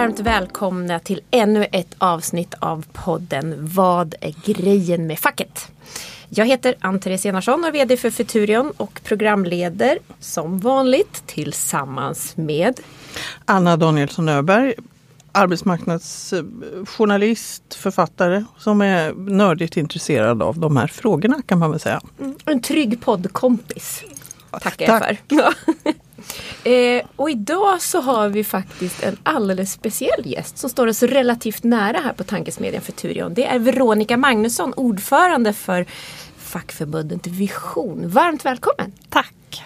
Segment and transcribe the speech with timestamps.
[0.00, 5.68] varmt välkomna till ännu ett avsnitt av podden Vad är grejen med facket?
[6.28, 12.80] Jag heter Ann-Therese Enarsson och är VD för Futurion och programleder som vanligt tillsammans med
[13.44, 14.74] Anna Danielsson Öberg,
[15.32, 22.00] arbetsmarknadsjournalist, författare som är nördigt intresserad av de här frågorna kan man väl säga.
[22.20, 24.04] Mm, en trygg poddkompis.
[24.50, 25.22] Tackar jag Tack.
[25.28, 25.54] för.
[26.64, 31.64] Eh, och idag så har vi faktiskt en alldeles speciell gäst som står oss relativt
[31.64, 33.34] nära här på Tankesmedjan Futurion.
[33.34, 35.86] Det är Veronica Magnusson, ordförande för
[36.38, 38.08] fackförbundet Vision.
[38.08, 38.92] Varmt välkommen!
[39.08, 39.62] Tack!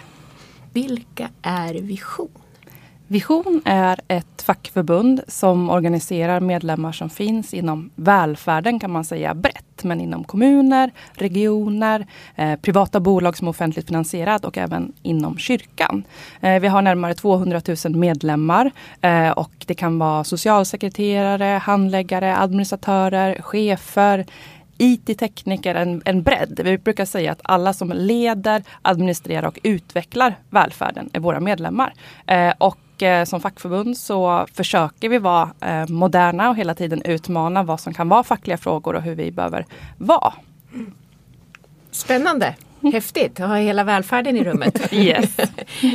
[0.73, 2.44] Vilka är Vision?
[3.07, 9.83] Vision är ett fackförbund som organiserar medlemmar som finns inom välfärden kan man säga brett.
[9.83, 16.03] Men inom kommuner, regioner, eh, privata bolag som är offentligt finansierad och även inom kyrkan.
[16.41, 23.41] Eh, vi har närmare 200 000 medlemmar eh, och det kan vara socialsekreterare, handläggare, administratörer,
[23.41, 24.25] chefer,
[24.77, 26.59] IT-tekniker, en, en bredd.
[26.63, 31.93] Vi brukar säga att alla som leder, administrerar och utvecklar välfärden är våra medlemmar.
[32.27, 37.63] Eh, och Eh, som fackförbund så försöker vi vara eh, moderna och hela tiden utmana
[37.63, 39.65] vad som kan vara fackliga frågor och hur vi behöver
[39.97, 40.33] vara.
[41.91, 42.55] Spännande!
[42.93, 44.93] Häftigt att ha hela välfärden i rummet.
[44.93, 45.29] yes.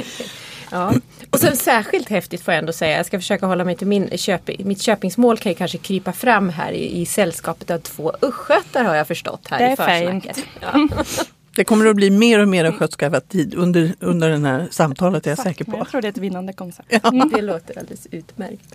[0.70, 0.92] ja.
[1.30, 2.96] Och sen särskilt häftigt får jag ändå säga.
[2.96, 6.48] Jag ska försöka hålla mig till min köp, mitt köpingsmål kan ju kanske krypa fram
[6.48, 10.44] här i, i sällskapet av två östgötar har jag förstått här det i försnacket.
[10.60, 10.88] Ja.
[11.60, 13.20] Det kommer att bli mer och mer östgötska
[13.56, 15.78] under, under det här samtalet är jag säker på.
[15.78, 16.88] Jag tror det är ett vinnande koncept.
[17.02, 17.10] Ja.
[17.12, 17.28] Mm.
[17.28, 18.74] Det låter alldeles utmärkt.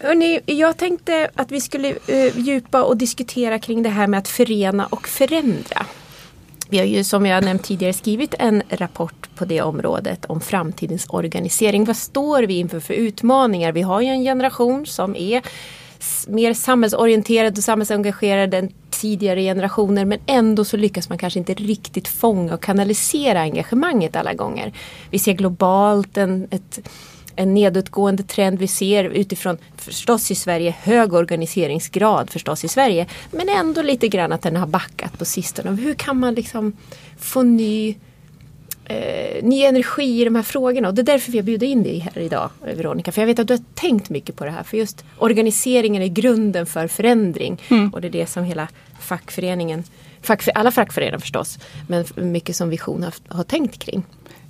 [0.00, 4.28] Hörrni, jag tänkte att vi skulle uh, djupa och diskutera kring det här med att
[4.28, 5.86] förena och förändra.
[6.68, 11.06] Vi har ju som jag nämnt tidigare skrivit en rapport på det området om framtidens
[11.08, 11.84] organisering.
[11.84, 13.72] Vad står vi inför för utmaningar?
[13.72, 15.42] Vi har ju en generation som är
[16.28, 22.08] mer samhällsorienterad och samhällsengagerad än tidigare generationer men ändå så lyckas man kanske inte riktigt
[22.08, 24.72] fånga och kanalisera engagemanget alla gånger.
[25.10, 26.88] Vi ser globalt en, ett,
[27.36, 28.58] en nedåtgående trend.
[28.58, 34.32] Vi ser utifrån förstås i Sverige hög organiseringsgrad förstås i Sverige men ändå lite grann
[34.32, 35.70] att den har backat på sistone.
[35.70, 36.76] Hur kan man liksom
[37.18, 37.96] få ny
[38.84, 40.88] eh, ny energi i de här frågorna.
[40.88, 43.12] Och det är därför vi har bjudit in dig här idag, Veronica.
[43.12, 44.62] För jag vet att du har tänkt mycket på det här.
[44.62, 47.62] För just organiseringen är grunden för förändring.
[47.68, 47.88] Mm.
[47.88, 48.68] Och det är det som hela
[49.00, 49.84] fackföreningen,
[50.22, 51.58] fack, alla fackföreningar förstås,
[51.88, 54.02] men mycket som Vision har, har tänkt kring.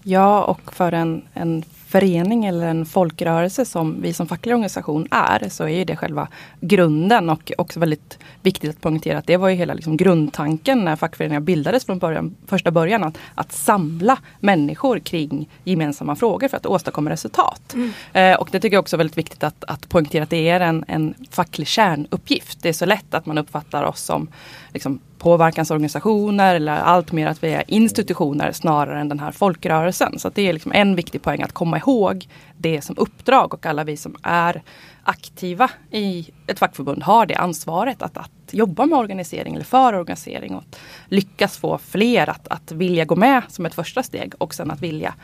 [0.03, 5.49] Ja, och för en, en förening eller en folkrörelse som vi som facklig organisation är
[5.49, 6.28] så är det själva
[6.61, 10.97] grunden och också väldigt viktigt att poängtera att det var ju hela liksom grundtanken när
[10.97, 13.05] fackföreningar bildades från början, första början.
[13.05, 17.75] Att, att samla människor kring gemensamma frågor för att åstadkomma resultat.
[17.75, 17.93] Mm.
[18.12, 20.61] Eh, och det tycker jag också är väldigt viktigt att, att poängtera att det är
[20.61, 22.62] en, en facklig kärnuppgift.
[22.62, 24.28] Det är så lätt att man uppfattar oss som
[24.73, 30.19] liksom, påverkansorganisationer eller allt mer att vi är institutioner snarare än den här folkrörelsen.
[30.19, 33.84] Så det är liksom en viktig poäng att komma ihåg det som uppdrag och alla
[33.84, 34.62] vi som är
[35.04, 40.54] aktiva i ett fackförbund har det ansvaret att, att jobba med organisering eller för organisering
[40.54, 40.64] och
[41.08, 44.81] lyckas få fler att, att vilja gå med som ett första steg och sen att
[44.81, 45.14] vilja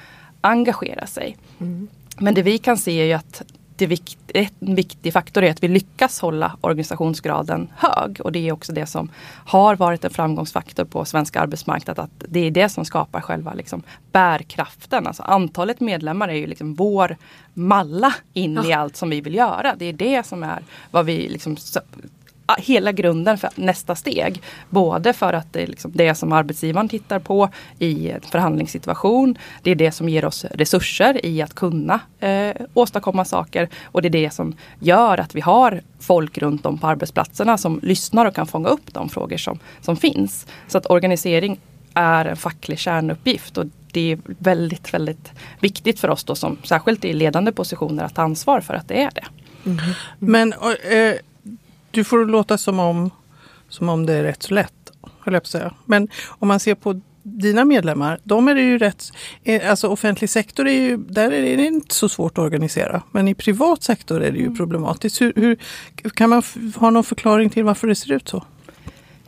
[0.40, 1.36] engagera sig.
[1.60, 1.88] Mm.
[2.18, 3.42] Men det vi kan se är ju att
[3.86, 4.18] vikt,
[4.60, 8.20] en viktig faktor är att vi lyckas hålla organisationsgraden hög.
[8.20, 9.10] Och det är också det som
[9.46, 11.98] har varit en framgångsfaktor på svensk arbetsmarknad.
[11.98, 13.82] Att det är det som skapar själva liksom
[14.12, 15.06] bärkraften.
[15.06, 17.16] Alltså antalet medlemmar är ju liksom vår
[17.54, 19.74] malla in i allt som vi vill göra.
[19.78, 21.56] Det är det som är vad vi liksom
[22.58, 24.42] hela grunden för nästa steg.
[24.70, 29.38] Både för att det är liksom det som arbetsgivaren tittar på i en förhandlingssituation.
[29.62, 33.68] Det är det som ger oss resurser i att kunna eh, åstadkomma saker.
[33.84, 37.80] Och det är det som gör att vi har folk runt om på arbetsplatserna som
[37.82, 40.46] lyssnar och kan fånga upp de frågor som, som finns.
[40.68, 41.60] Så att organisering
[41.94, 43.58] är en facklig kärnuppgift.
[43.58, 48.14] Och det är väldigt, väldigt viktigt för oss då som särskilt i ledande positioner att
[48.14, 49.24] ta ansvar för att det är det.
[49.64, 49.78] Mm.
[50.18, 51.14] Men äh,
[51.90, 53.10] du får låta som om,
[53.68, 54.72] som om det är rätt så lätt.
[55.20, 55.74] Höll jag på säga.
[55.84, 59.12] Men om man ser på dina medlemmar, de är det ju rätt...
[59.44, 63.02] Eh, alltså offentlig sektor är ju, där är det inte så svårt att organisera.
[63.12, 64.56] Men i privat sektor är det ju mm.
[64.56, 65.20] problematiskt.
[65.20, 65.58] Hur, hur,
[66.14, 66.42] kan man
[66.76, 68.44] ha någon förklaring till varför det ser ut så?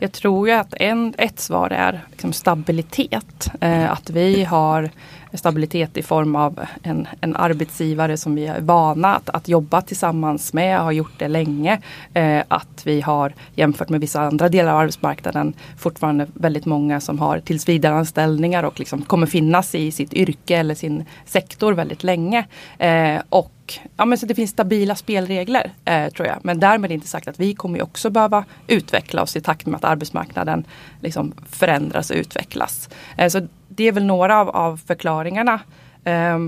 [0.03, 3.51] Jag tror ju att en, ett svar är liksom stabilitet.
[3.61, 4.89] Eh, att vi har
[5.33, 10.53] stabilitet i form av en, en arbetsgivare som vi är vana att, att jobba tillsammans
[10.53, 11.81] med, har gjort det länge.
[12.13, 17.19] Eh, att vi har jämfört med vissa andra delar av arbetsmarknaden fortfarande väldigt många som
[17.19, 22.45] har tillsvidareanställningar och liksom kommer finnas i sitt yrke eller sin sektor väldigt länge.
[22.77, 23.52] Eh, och
[23.97, 26.37] ja, men så det finns stabila spelregler eh, tror jag.
[26.41, 29.83] Men därmed inte sagt att vi kommer också behöva utveckla oss i takt med att
[29.83, 30.65] arbetsmarknaden
[31.01, 32.89] liksom förändras och utvecklas.
[33.17, 35.59] Eh, så det är väl några av, av förklaringarna.
[36.03, 36.39] Eh,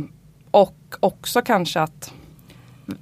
[0.52, 2.14] och också kanske att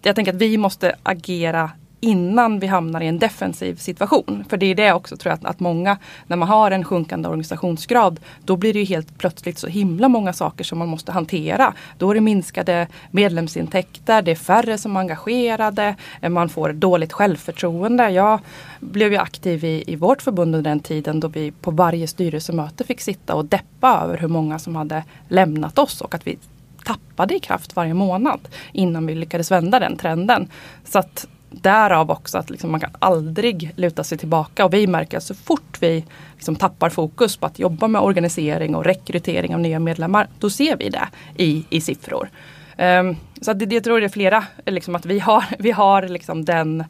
[0.01, 1.71] jag tänker att vi måste agera
[2.03, 4.43] innan vi hamnar i en defensiv situation.
[4.49, 5.97] För det är det också tror jag att, att många,
[6.27, 10.33] när man har en sjunkande organisationsgrad, då blir det ju helt plötsligt så himla många
[10.33, 11.73] saker som man måste hantera.
[11.97, 17.13] Då är det minskade medlemsintäkter, det är färre som är engagerade, eh, man får dåligt
[17.13, 18.09] självförtroende.
[18.09, 18.39] Jag
[18.79, 22.83] blev ju aktiv i, i vårt förbund under den tiden då vi på varje styrelsemöte
[22.83, 26.37] fick sitta och deppa över hur många som hade lämnat oss och att vi
[26.85, 28.39] tappade i kraft varje månad
[28.71, 30.47] innan vi lyckades vända den trenden.
[30.85, 31.27] Så att
[31.61, 35.35] därav också att liksom man kan aldrig luta sig tillbaka och vi märker att så
[35.35, 40.27] fort vi liksom tappar fokus på att jobba med organisering och rekrytering av nya medlemmar,
[40.39, 42.29] då ser vi det i, i siffror.
[42.77, 46.45] Um, så det, det tror jag är flera, liksom att vi har, vi har liksom
[46.45, 46.83] den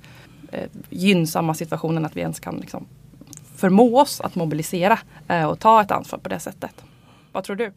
[0.51, 2.85] eh, gynnsamma situationen att vi ens kan liksom
[3.55, 6.83] förmå oss att mobilisera eh, och ta ett ansvar på det sättet.
[7.31, 7.71] Vad tror du?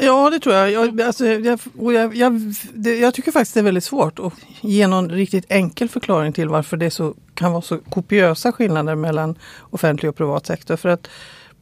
[0.00, 0.70] Ja, det tror jag.
[0.70, 4.86] Jag, alltså, jag, jag, jag, det, jag, tycker faktiskt det är väldigt svårt att ge
[4.86, 9.38] någon riktigt enkel förklaring till varför det så, kan vara så kopiösa skillnader mellan
[9.70, 10.76] offentlig och privat sektor.
[10.76, 11.08] För att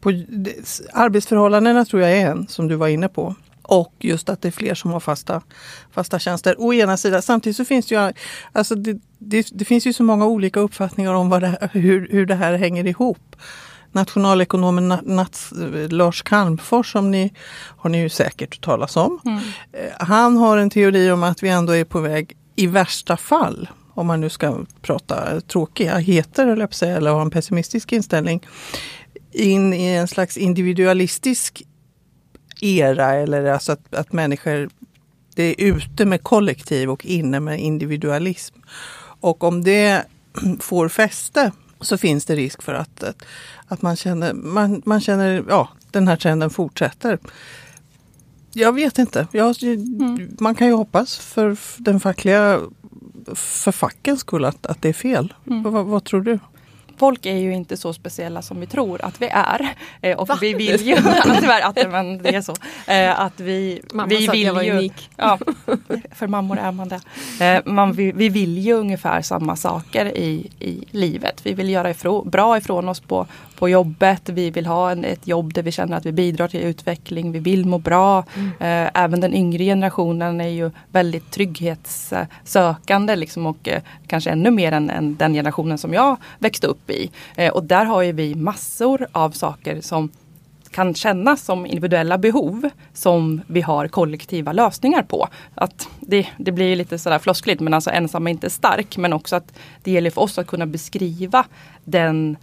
[0.00, 0.52] på, det,
[0.92, 3.34] arbetsförhållandena tror jag är en, som du var inne på.
[3.62, 5.42] Och just att det är fler som har fasta,
[5.92, 6.54] fasta tjänster.
[6.58, 8.12] Å ena sidan, samtidigt så finns det ju,
[8.52, 12.26] alltså det, det, det finns ju så många olika uppfattningar om vad det, hur, hur
[12.26, 13.37] det här hänger ihop
[13.94, 15.52] nationalekonomen Nats,
[15.91, 17.32] Lars Calmfors som ni
[17.76, 19.20] har ni ju säkert talas om.
[19.25, 19.38] Mm.
[19.73, 23.69] Eh, han har en teori om att vi ändå är på väg, i värsta fall,
[23.94, 28.46] om man nu ska prata tråkiga heter eller, säga, eller ha en pessimistisk inställning,
[29.32, 31.62] in i en slags individualistisk
[32.61, 34.70] era eller alltså att, att människor
[35.35, 38.55] det är ute med kollektiv och inne med individualism.
[39.20, 40.05] Och om det
[40.61, 41.52] får fäste
[41.84, 43.04] så finns det risk för att,
[43.69, 47.19] att man känner, man, man känner ja, den här trenden fortsätter.
[48.52, 49.26] Jag vet inte.
[49.32, 50.36] Jag, mm.
[50.40, 52.60] Man kan ju hoppas för den fackliga
[53.34, 55.34] för fackens skull att, att det är fel.
[55.46, 55.62] Mm.
[55.62, 56.38] Vad, vad tror du?
[56.96, 59.75] Folk är ju inte så speciella som vi tror att vi är.
[60.00, 60.38] Eh, och Va?
[60.41, 60.96] vi vill ju,
[61.41, 62.55] tyvärr att men det är så.
[62.87, 65.11] Eh, att vi, Mamma vi sa vill att jag var ju, unik.
[65.17, 65.38] Ja,
[66.12, 67.00] för mammor är man det.
[67.44, 71.41] Eh, man, vi, vi vill ju ungefär samma saker i, i livet.
[71.46, 73.26] Vi vill göra ifrån, bra ifrån oss på,
[73.58, 74.28] på jobbet.
[74.28, 77.32] Vi vill ha en, ett jobb där vi känner att vi bidrar till utveckling.
[77.32, 78.24] Vi vill må bra.
[78.34, 78.48] Mm.
[78.48, 84.72] Eh, även den yngre generationen är ju väldigt trygghetssökande liksom, och eh, kanske ännu mer
[84.72, 87.10] än, än, den generationen som jag växte upp i.
[87.36, 90.10] Eh, och där har ju vi massor av saker som
[90.74, 95.28] kan kännas som individuella behov som vi har kollektiva lösningar på.
[95.54, 99.36] Att det, det blir lite sådär floskligt men alltså ensam är inte stark men också
[99.36, 99.52] att
[99.82, 101.44] det gäller för oss att kunna beskriva
[101.84, 102.36] den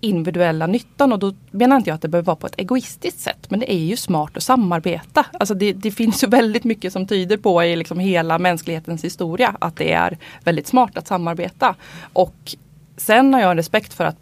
[0.00, 3.50] individuella nyttan och då menar inte jag att det behöver vara på ett egoistiskt sätt
[3.50, 5.26] men det är ju smart att samarbeta.
[5.32, 9.56] Alltså det, det finns ju väldigt mycket som tyder på i liksom hela mänsklighetens historia
[9.58, 11.74] att det är väldigt smart att samarbeta.
[12.12, 12.56] Och
[12.96, 14.16] sen har jag respekt för att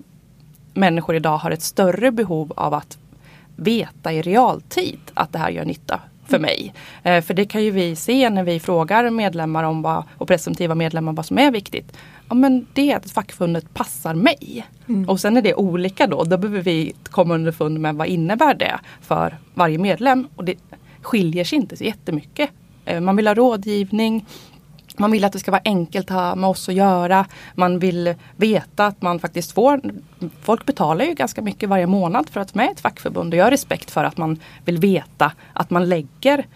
[0.74, 2.98] människor idag har ett större behov av att
[3.56, 6.74] veta i realtid att det här gör nytta för mig.
[7.02, 10.74] Eh, för det kan ju vi se när vi frågar medlemmar om vad, och presumtiva
[10.74, 11.96] medlemmar vad som är viktigt.
[12.28, 14.66] Ja men det är att fackförbundet passar mig.
[14.88, 15.08] Mm.
[15.08, 16.24] Och sen är det olika då.
[16.24, 20.28] Då behöver vi komma underfund med vad innebär det för varje medlem.
[20.36, 20.56] Och det
[21.02, 22.50] skiljer sig inte så jättemycket.
[22.84, 24.26] Eh, man vill ha rådgivning,
[24.96, 27.26] man vill att det ska vara enkelt att ha med oss att göra.
[27.54, 29.80] Man vill veta att man faktiskt får
[30.42, 33.34] Folk betalar ju ganska mycket varje månad för att vara med i ett fackförbund.
[33.34, 36.46] Och jag har respekt för att man vill veta att man lägger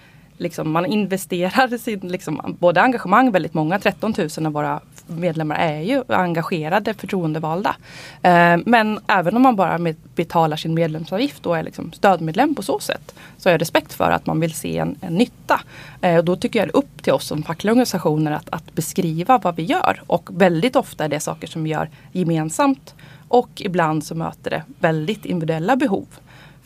[0.42, 5.80] Liksom, man investerar sin liksom, både engagemang, väldigt många, 13 000 av våra medlemmar är
[5.80, 7.76] ju engagerade förtroendevalda.
[8.22, 12.62] Eh, men även om man bara med, betalar sin medlemsavgift och är liksom stödmedlem på
[12.62, 15.60] så sätt så har jag respekt för att man vill se en, en nytta.
[16.00, 18.74] Eh, och då tycker jag det är upp till oss som fackliga organisationer att, att
[18.74, 20.02] beskriva vad vi gör.
[20.06, 22.94] Och väldigt ofta är det saker som vi gör gemensamt
[23.28, 26.06] och ibland så möter det väldigt individuella behov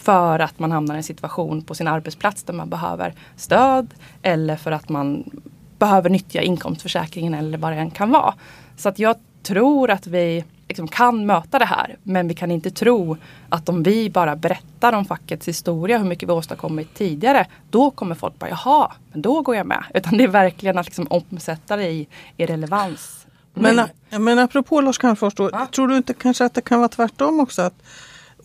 [0.07, 4.57] för att man hamnar i en situation på sin arbetsplats där man behöver stöd eller
[4.57, 5.31] för att man
[5.79, 8.35] behöver nyttja inkomstförsäkringen eller vad det än kan vara.
[8.77, 11.97] Så att jag tror att vi liksom kan möta det här.
[12.03, 13.17] Men vi kan inte tro
[13.49, 18.15] att om vi bara berättar om fackets historia, hur mycket vi åstadkommit tidigare, då kommer
[18.15, 19.85] folk bara jaha, men då går jag med.
[19.95, 23.27] Utan det är verkligen att liksom omsätta det i, i relevans.
[23.55, 25.67] Men, men apropå Lars Calmfors, då, Ja.
[25.75, 27.63] tror du inte kanske att det kan vara tvärtom också?
[27.63, 27.83] Att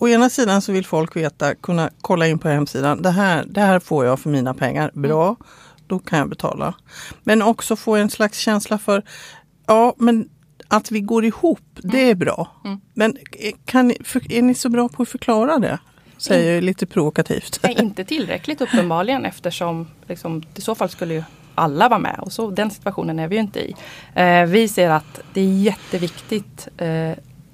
[0.02, 3.62] å ena sidan så vill folk veta, kunna kolla in på hemsidan, det här, det
[3.62, 5.36] här får jag för mina pengar, bra,
[5.88, 6.74] då kan jag betala.
[7.24, 9.04] Men också få en slags känsla för,
[9.68, 10.30] ja men
[10.68, 12.48] att vi går ihop, det är bra.
[12.94, 13.92] Men eh, kan,
[14.30, 15.80] är ni så bra på att förklara det?
[16.18, 17.60] Säger jag lite provokativt.
[17.64, 21.24] Nej, inte tillräckligt uppenbarligen eftersom liksom, i så fall skulle ju
[21.56, 23.76] alla vara med och så, den situationen är vi ju inte i.
[24.16, 27.12] Eh, vi ser att det är jätteviktigt eh,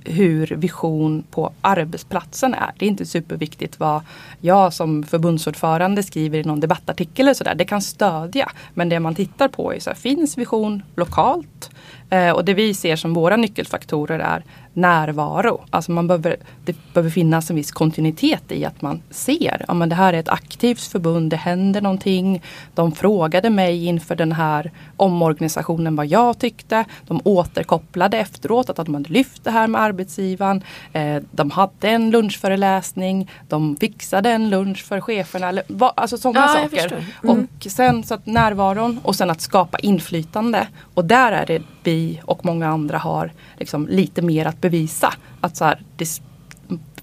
[0.07, 2.71] hur vision på arbetsplatsen är.
[2.77, 4.01] Det är inte superviktigt vad
[4.41, 7.55] jag som förbundsordförande skriver i någon debattartikel eller sådär.
[7.55, 8.51] Det kan stödja.
[8.73, 11.69] Men det man tittar på är så här, finns vision lokalt?
[12.09, 14.43] Eh, och det vi ser som våra nyckelfaktorer är
[14.77, 15.65] närvaro.
[15.69, 16.35] Alltså man behöver,
[16.65, 19.65] det behöver finnas en viss kontinuitet i att man ser.
[19.67, 22.41] Ja, men det här är ett aktivt förbund, det händer någonting.
[22.75, 26.85] De frågade mig inför den här omorganisationen vad jag tyckte.
[27.07, 30.63] De återkopplade efteråt att de hade lyft det här med arbetsgivaren.
[30.93, 33.31] Eh, de hade en lunchföreläsning.
[33.47, 35.49] De fixade en lunch för cheferna.
[35.49, 35.63] Eller,
[35.95, 37.05] alltså sådana Ja, saker.
[37.23, 37.47] Mm.
[37.63, 40.67] Och sen så att närvaron och sen att skapa inflytande.
[40.93, 45.13] Och där är det vi och många andra har liksom lite mer att bevisa.
[45.41, 46.21] Att så här, det,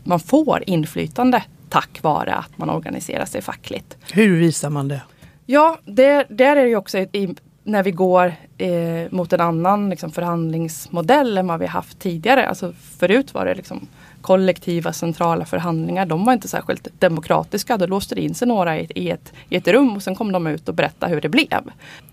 [0.04, 3.96] man får inflytande tack vare att man organiserar sig fackligt.
[4.12, 5.02] Hur visar man det?
[5.46, 9.90] Ja, det, där är det ju också i, när vi går eh, mot en annan
[9.90, 12.48] liksom, förhandlingsmodell än vad vi haft tidigare.
[12.48, 13.86] Alltså, förut var det liksom
[14.24, 16.06] kollektiva centrala förhandlingar.
[16.06, 17.76] De var inte särskilt demokratiska.
[17.76, 20.32] Då låste det in sig några i, i, ett, i ett rum och sen kom
[20.32, 21.70] de ut och berättade hur det blev.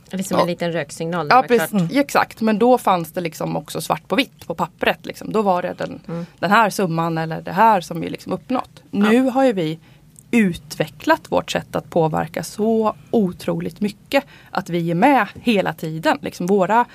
[0.10, 0.42] Det är som Ja.
[0.42, 1.28] en liten röksignal.
[1.30, 2.42] Ja, precis, exakt.
[2.42, 5.06] Men då fanns det liksom också svart på vitt på pappret.
[5.06, 5.32] Liksom.
[5.32, 6.00] Då var det den,
[6.40, 8.84] den här summan eller det här som vi liksom uppnått.
[8.92, 9.80] Nu har ju vi
[10.32, 14.24] utvecklat vårt sätt att påverka så otroligt mycket.
[14.52, 16.18] Att vi är med hela tiden.
[16.22, 16.86] Liksom våra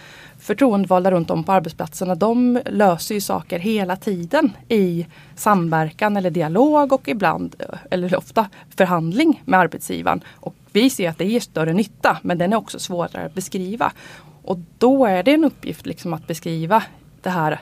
[0.46, 6.92] förtroendevalda runt om på arbetsplatserna de löser ju saker hela tiden i samverkan eller dialog
[6.92, 7.56] och ibland,
[7.90, 10.24] eller ofta förhandling med arbetsgivaren.
[10.34, 13.92] Och vi ser att det ger större nytta men den är också svårare att beskriva.
[14.42, 16.82] Och då är det en uppgift liksom att beskriva
[17.22, 17.60] det här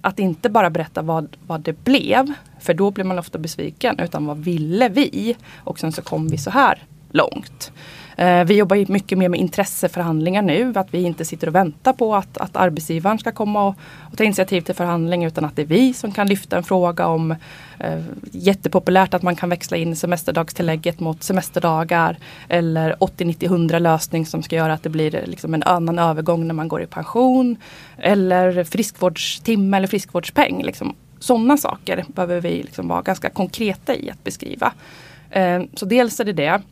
[0.00, 4.26] att inte bara berätta vad, vad det blev, för då blir man ofta besviken, utan
[4.26, 5.36] vad ville vi?
[5.56, 7.72] Och sen så kom vi så här långt.
[8.16, 12.14] Eh, vi jobbar mycket mer med intresseförhandlingar nu, att vi inte sitter och väntar på
[12.14, 13.74] att, att arbetsgivaren ska komma och,
[14.10, 17.06] och ta initiativ till förhandling, utan att det är vi som kan lyfta en fråga
[17.06, 17.30] om
[17.78, 22.16] eh, jättepopulärt att man kan växla in semesterdagstillägget mot semesterdagar
[22.48, 26.68] eller 80-90-100 lösning som ska göra att det blir liksom en annan övergång när man
[26.68, 27.56] går i pension.
[27.98, 30.62] Eller friskvårdstimme eller friskvårdspeng.
[30.62, 30.94] Liksom.
[31.18, 34.72] Sådana saker behöver vi liksom vara ganska konkreta i att beskriva.
[35.30, 36.62] Eh, så dels är det det.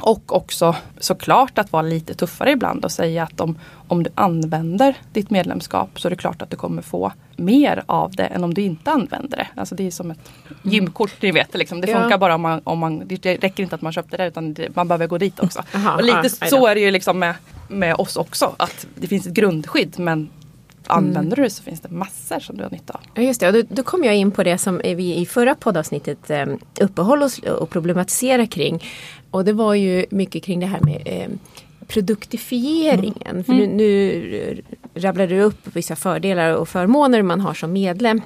[0.00, 3.58] Och också såklart att vara lite tuffare ibland och säga att om,
[3.88, 8.12] om du använder ditt medlemskap så är det klart att du kommer få mer av
[8.12, 9.48] det än om du inte använder det.
[9.54, 10.30] Alltså det är som ett
[10.62, 11.54] gymkort, ni vet.
[11.54, 11.80] Liksom.
[11.80, 12.00] Det Ja.
[12.00, 14.76] funkar bara om man, om man, det räcker inte att man köpte det utan det,
[14.76, 15.62] man behöver gå dit också.
[15.74, 16.46] Aha, och lite ah, aj då.
[16.46, 17.34] så är det ju liksom med,
[17.68, 18.54] med oss också.
[18.56, 20.28] Att det finns ett grundskydd men
[20.86, 23.00] använder du det så finns det massor som du har nytta av.
[23.14, 23.46] Ja, just det.
[23.46, 26.46] Och då, då kom jag in på det som vi i förra poddavsnittet eh,
[26.80, 28.84] uppehöll oss och problematiserade kring.
[29.30, 31.28] Och det var ju mycket kring det här med eh,
[31.86, 33.44] produktifieringen.
[33.44, 34.62] För nu, nu
[34.94, 38.22] rabblar du upp vissa fördelar och förmåner man har som medlem.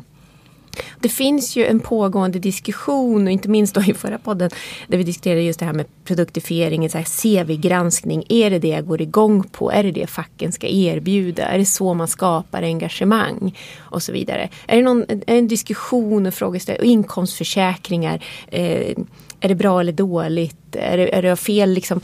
[1.00, 4.50] Det finns ju en pågående diskussion och inte minst då i förra podden
[4.88, 8.24] där vi diskuterade just det här med produktifiering, så här CV-granskning.
[8.28, 9.72] Är det det jag går igång på?
[9.72, 11.42] Är det det facken ska erbjuda?
[11.42, 13.56] Är det så man skapar engagemang?
[13.78, 14.48] Och så vidare.
[14.66, 16.80] Är det någon en diskussion och frågeställning?
[16.80, 18.24] Och inkomstförsäkringar.
[18.48, 18.96] Eh,
[19.40, 20.76] är det bra eller dåligt?
[20.76, 21.70] Är det, är det fel?
[21.72, 22.00] Liksom,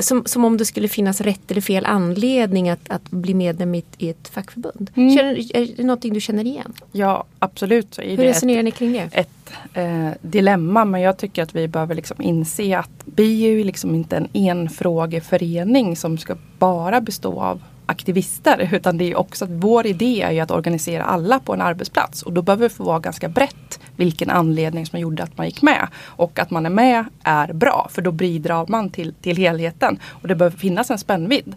[0.00, 3.78] som, som om det skulle finnas rätt eller fel anledning att, att bli medlem i
[3.78, 4.90] ett, i ett fackförbund.
[4.94, 6.72] Känner, är det någonting du känner igen?
[6.92, 7.94] Ja absolut.
[7.94, 9.08] Så är Hur det ett- resonerar ni kring det?
[9.12, 9.28] ett
[9.74, 13.94] eh, dilemma men jag tycker att vi behöver liksom inse att vi är ju liksom
[13.94, 19.86] inte en enfrågeförening som ska bara bestå av aktivister utan det är också att vår
[19.86, 23.28] idé är att organisera alla på en arbetsplats och då behöver det få vara ganska
[23.28, 23.54] brett
[23.98, 25.88] vilken anledning som gjorde att man gick med.
[26.04, 30.28] Och att man är med är bra för då bidrar man till, till helheten och
[30.28, 31.54] det behöver finnas en spännvidd.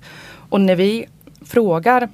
[0.50, 1.06] Och när vi
[1.46, 2.10] frågar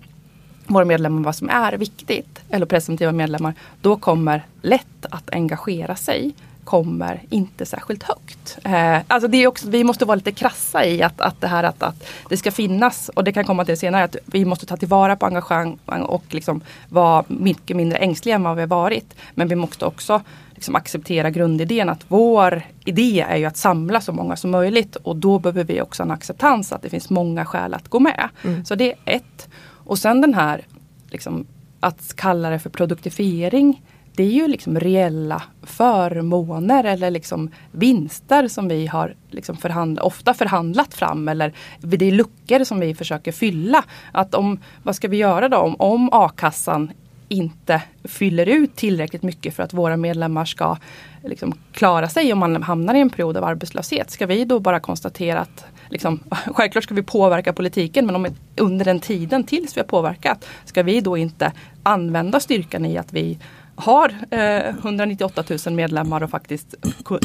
[0.67, 6.33] våra medlemmar vad som är viktigt, eller presumtiva medlemmar, då kommer lätt att engagera sig
[6.67, 8.57] kommer inte särskilt högt.
[8.63, 11.63] Eh, alltså det är också, vi måste vara lite krassa i att, att det här
[11.63, 14.77] att, att det ska finnas, och det kan komma till senare, att vi måste ta
[14.77, 19.15] tillvara på engagemang och liksom vara mycket mindre ängsliga än vad vi har varit.
[19.35, 20.21] Men vi måste också
[20.55, 25.15] liksom acceptera grundidén att vår idé är ju att samla så många som möjligt och
[25.15, 28.29] då behöver vi också en acceptans att det finns många skäl att gå med.
[28.43, 28.65] Mm.
[28.65, 29.49] Så det är ett.
[29.63, 30.61] Och sen den här
[31.09, 31.45] liksom,
[31.79, 33.81] att kalla det för produktifiering
[34.17, 40.33] det är ju liksom reella förmåner eller liksom vinster som vi har liksom förhandla, ofta
[40.33, 43.83] förhandlat fram eller det är luckor som vi försöker fylla.
[44.11, 46.91] Att om, vad ska vi göra då om, om a-kassan
[47.27, 50.77] inte fyller ut tillräckligt mycket för att våra medlemmar ska
[51.23, 54.11] liksom klara sig om man hamnar i en period av arbetslöshet.
[54.11, 56.19] Ska vi då bara konstatera att liksom,
[56.55, 60.83] självklart ska vi påverka politiken men om under den tiden tills vi har påverkat ska
[60.83, 61.51] vi då inte
[61.83, 63.37] använda styrkan i att vi
[63.77, 66.75] har eh, 198 000 medlemmar och faktiskt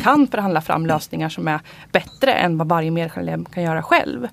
[0.03, 1.61] kan förhandla fram lösningar som är
[1.93, 4.29] bättre än vad varje medlem kan göra själv.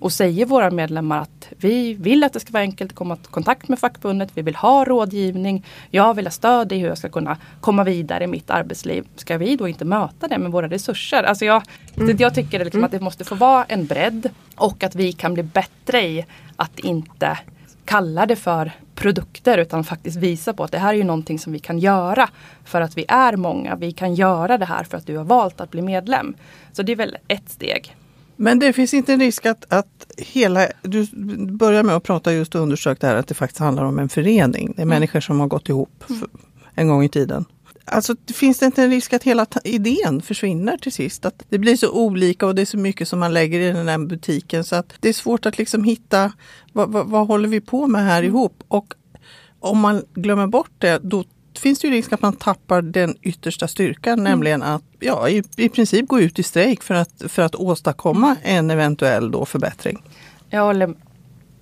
[0.00, 3.26] Och säger våra medlemmar att vi vill att det ska vara enkelt att komma i
[3.30, 7.08] kontakt med fackförbundet, vi vill ha rådgivning, jag vill ha stöd i hur jag ska
[7.08, 9.04] kunna komma vidare i mitt arbetsliv.
[9.16, 11.22] Ska vi då inte möta det med våra resurser?
[11.22, 11.62] Alltså jag,
[11.96, 12.16] mm.
[12.18, 12.84] jag tycker liksom mm.
[12.84, 16.26] att det måste få vara en bredd och att vi kan bli bättre i
[16.56, 17.38] att inte
[17.84, 21.52] kalla det för produkter utan faktiskt visa på att det här är ju någonting som
[21.52, 22.28] vi kan göra
[22.64, 23.76] för att vi är många.
[23.76, 26.34] Vi kan göra det här för att du har valt att bli medlem.
[26.72, 27.96] Så det är väl ett steg.
[28.36, 31.06] Men det finns inte en risk att, att hela, du
[31.46, 34.08] börjar med att prata just och undersökt det här att det faktiskt handlar om en
[34.08, 34.66] förening.
[34.76, 34.88] Det är mm.
[34.88, 36.28] människor som har gått ihop mm.
[36.74, 37.44] en gång i tiden.
[37.84, 41.24] Alltså finns det inte en risk att hela idén försvinner till sist?
[41.24, 43.88] Att det blir så olika och det är så mycket som man lägger i den
[43.88, 46.32] här butiken så att det är svårt att liksom hitta
[46.72, 48.62] vad, vad, vad håller vi på med här ihop?
[48.68, 48.94] Och
[49.60, 51.24] om man glömmer bort det då
[51.58, 54.24] finns det ju risk att man tappar den yttersta styrkan, mm.
[54.24, 58.36] nämligen att ja, i, i princip gå ut i strejk för att, för att åstadkomma
[58.42, 58.56] mm.
[58.56, 60.02] en eventuell då förbättring.
[60.50, 60.94] Jag håller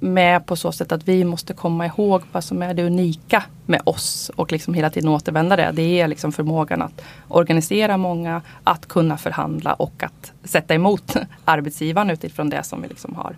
[0.00, 3.80] med på så sätt att vi måste komma ihåg vad som är det unika med
[3.84, 5.70] oss och liksom hela tiden återvända det.
[5.72, 12.10] Det är liksom förmågan att organisera många, att kunna förhandla och att sätta emot arbetsgivaren
[12.10, 13.36] utifrån det som vi liksom har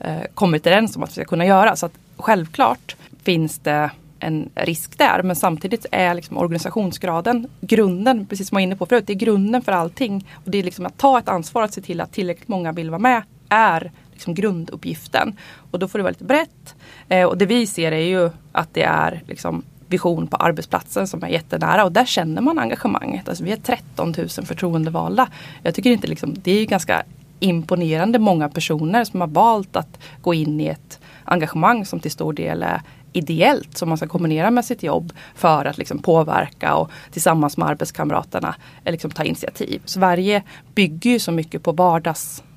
[0.00, 1.76] eh, kommit överens om att vi ska kunna göra.
[1.76, 3.90] Så att självklart finns det
[4.22, 5.22] en risk där.
[5.22, 9.14] Men samtidigt är liksom organisationsgraden grunden, precis som jag var inne på förut, det är
[9.14, 10.28] grunden för allting.
[10.32, 12.90] Och det är liksom att ta ett ansvar att se till att tillräckligt många vill
[12.90, 15.36] vara med är liksom grunduppgiften.
[15.70, 16.74] Och då får det vara lite brett.
[17.08, 21.22] Eh, och det vi ser är ju att det är liksom vision på arbetsplatsen som
[21.22, 23.28] är jättenära och där känner man engagemanget.
[23.28, 25.28] Alltså vi är 13 000 förtroendevalda.
[25.62, 27.02] Jag tycker inte liksom, det är ganska
[27.40, 32.32] imponerande många personer som har valt att gå in i ett engagemang som till stor
[32.32, 32.82] del är
[33.12, 37.68] ideellt som man ska kombinera med sitt jobb för att liksom påverka och tillsammans med
[37.68, 38.54] arbetskamraterna
[38.84, 39.82] eh, liksom ta initiativ.
[39.84, 40.42] Sverige
[40.74, 41.72] bygger ju så mycket på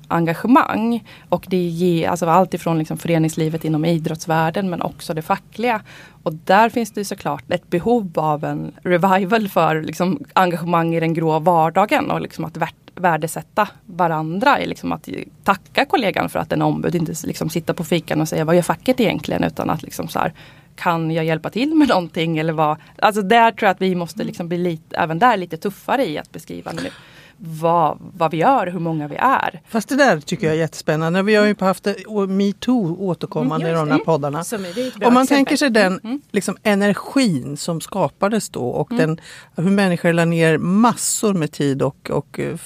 [0.08, 1.04] engagemang.
[1.28, 5.80] och det ger alltså allt ifrån liksom föreningslivet inom idrottsvärlden men också det fackliga.
[6.22, 11.14] Och där finns det såklart ett behov av en revival för liksom engagemang i den
[11.14, 12.56] grå vardagen och liksom att
[12.94, 14.58] värdesätta varandra.
[14.58, 15.08] Liksom att
[15.44, 18.54] tacka kollegan för att den är ombud, inte liksom sitta på fikan och säga vad
[18.54, 20.32] gör facket egentligen utan att liksom så här,
[20.76, 22.76] kan jag hjälpa till med någonting eller vad?
[22.98, 26.18] Alltså där tror jag att vi måste liksom bli lite, även där lite tuffare i
[26.18, 26.90] att beskriva nu
[27.38, 29.60] vad, vad vi gör, hur många vi är.
[29.68, 31.22] Fast det där tycker jag är jättespännande.
[31.22, 31.86] Vi har ju haft
[32.28, 34.38] metoo återkommande mm, i de här poddarna.
[34.38, 35.26] Om man exempel.
[35.26, 36.20] tänker sig den mm.
[36.30, 39.06] liksom, energin som skapades då och mm.
[39.06, 39.20] den,
[39.64, 42.58] hur människor la ner massor med tid och, och eh,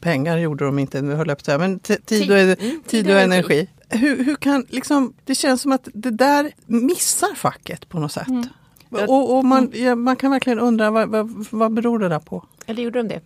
[0.00, 3.10] pengar gjorde de inte, nu höll jag på att säga, men tid och, mm, tid
[3.10, 3.68] och energi.
[3.88, 8.28] Hur, hur kan, liksom, det känns som att det där missar facket på något sätt.
[8.28, 8.48] Mm.
[8.90, 12.44] Och, och man, ja, man kan verkligen undra vad, vad, vad beror det där på?
[12.66, 13.20] Eller gjorde de det?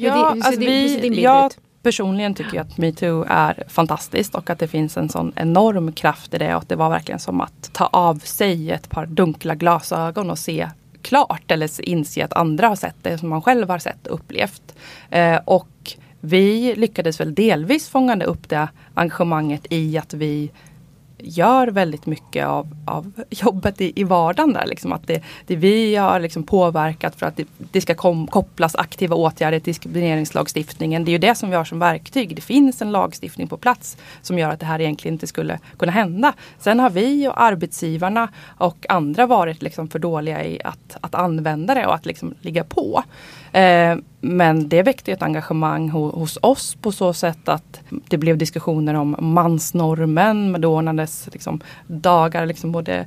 [0.00, 4.96] Ja, det, alltså vi, jag personligen tycker att metoo är fantastiskt och att det finns
[4.96, 8.18] en sån enorm kraft i det och att det var verkligen som att ta av
[8.18, 10.68] sig ett par dunkla glasögon och se
[11.02, 14.74] klart eller inse att andra har sett det som man själv har sett och upplevt.
[15.10, 20.50] Eh, och vi lyckades väl delvis fånga upp det engagemanget i att vi
[21.18, 24.66] gör väldigt mycket av, av jobbet i, i vardagen där.
[24.66, 28.74] Liksom, att det, det vi har liksom påverkat för att det, det ska kom, kopplas
[28.74, 31.04] aktiva åtgärder till diskrimineringslagstiftningen.
[31.04, 32.36] Det är ju det som vi har som verktyg.
[32.36, 35.92] Det finns en lagstiftning på plats som gör att det här egentligen inte skulle kunna
[35.92, 36.32] hända.
[36.58, 38.28] Sen har vi och arbetsgivarna
[38.58, 42.64] och andra varit liksom för dåliga i att, att använda det och att liksom ligga
[42.64, 43.02] på.
[43.52, 48.94] Eh, men det väckte ett engagemang hos oss på så sätt att det blev diskussioner
[48.94, 50.60] om mansnormen.
[50.60, 53.06] Det ordnades liksom dagar liksom både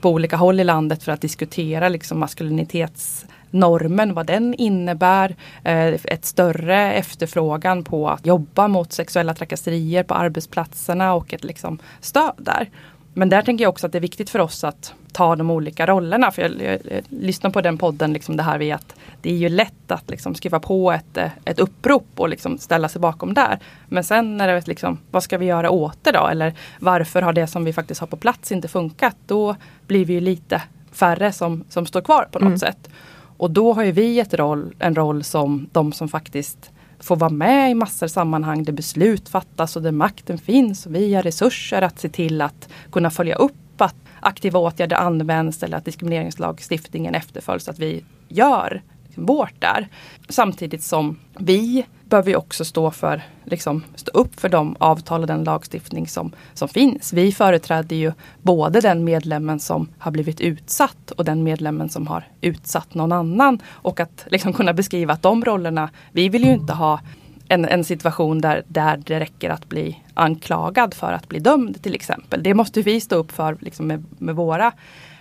[0.00, 5.36] på olika håll i landet för att diskutera liksom maskulinitetsnormen, vad den innebär.
[5.64, 11.78] Eh, ett större efterfrågan på att jobba mot sexuella trakasserier på arbetsplatserna och ett liksom
[12.00, 12.68] stöd där.
[13.14, 15.86] Men där tänker jag också att det är viktigt för oss att ta de olika
[15.86, 16.30] rollerna.
[16.30, 19.36] För jag, jag, jag lyssnar på den podden, liksom det här vid att det är
[19.36, 23.58] ju lätt att liksom skriva på ett, ett upprop och liksom ställa sig bakom där.
[23.88, 26.26] Men sen när det är liksom, vad ska vi göra åt det då?
[26.26, 29.16] Eller varför har det som vi faktiskt har på plats inte funkat?
[29.26, 32.58] Då blir vi ju lite färre som, som står kvar på något mm.
[32.58, 32.88] sätt.
[33.36, 36.70] Och då har ju vi ett roll, en roll som de som faktiskt
[37.00, 40.86] får vara med i massor sammanhang där beslut fattas och där makten finns.
[40.86, 45.76] Vi har resurser att se till att kunna följa upp att aktiva åtgärder används eller
[45.76, 47.68] att diskrimineringslagstiftningen efterföljs.
[47.68, 49.88] Att vi gör liksom vårt där.
[50.28, 55.44] Samtidigt som vi behöver också stå för, liksom, stå upp för de avtal och den
[55.44, 57.12] lagstiftning som, som finns.
[57.12, 62.24] Vi företräder ju både den medlemmen som har blivit utsatt och den medlemmen som har
[62.40, 63.58] utsatt någon annan.
[63.68, 67.00] Och att liksom kunna beskriva att de rollerna, vi vill ju inte ha
[67.48, 71.94] en, en situation där, där det räcker att bli anklagad för att bli dömd till
[71.94, 72.42] exempel.
[72.42, 74.72] Det måste vi stå upp för liksom med, med våra,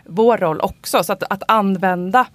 [0.05, 1.03] vår roll också.
[1.03, 2.27] Så att, att använda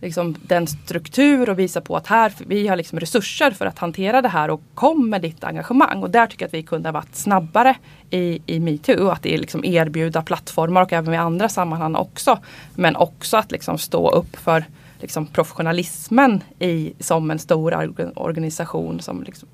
[0.00, 4.22] liksom, den struktur och visa på att här, vi har liksom resurser för att hantera
[4.22, 6.02] det här och kom med ditt engagemang.
[6.02, 7.76] Och där tycker jag att vi kunde ha varit snabbare
[8.10, 9.08] i, i metoo.
[9.08, 12.38] Att det är liksom erbjuda plattformar och även i andra sammanhang också.
[12.74, 14.64] Men också att liksom stå upp för
[15.00, 19.48] liksom professionalismen i, som en stor organisation som liksom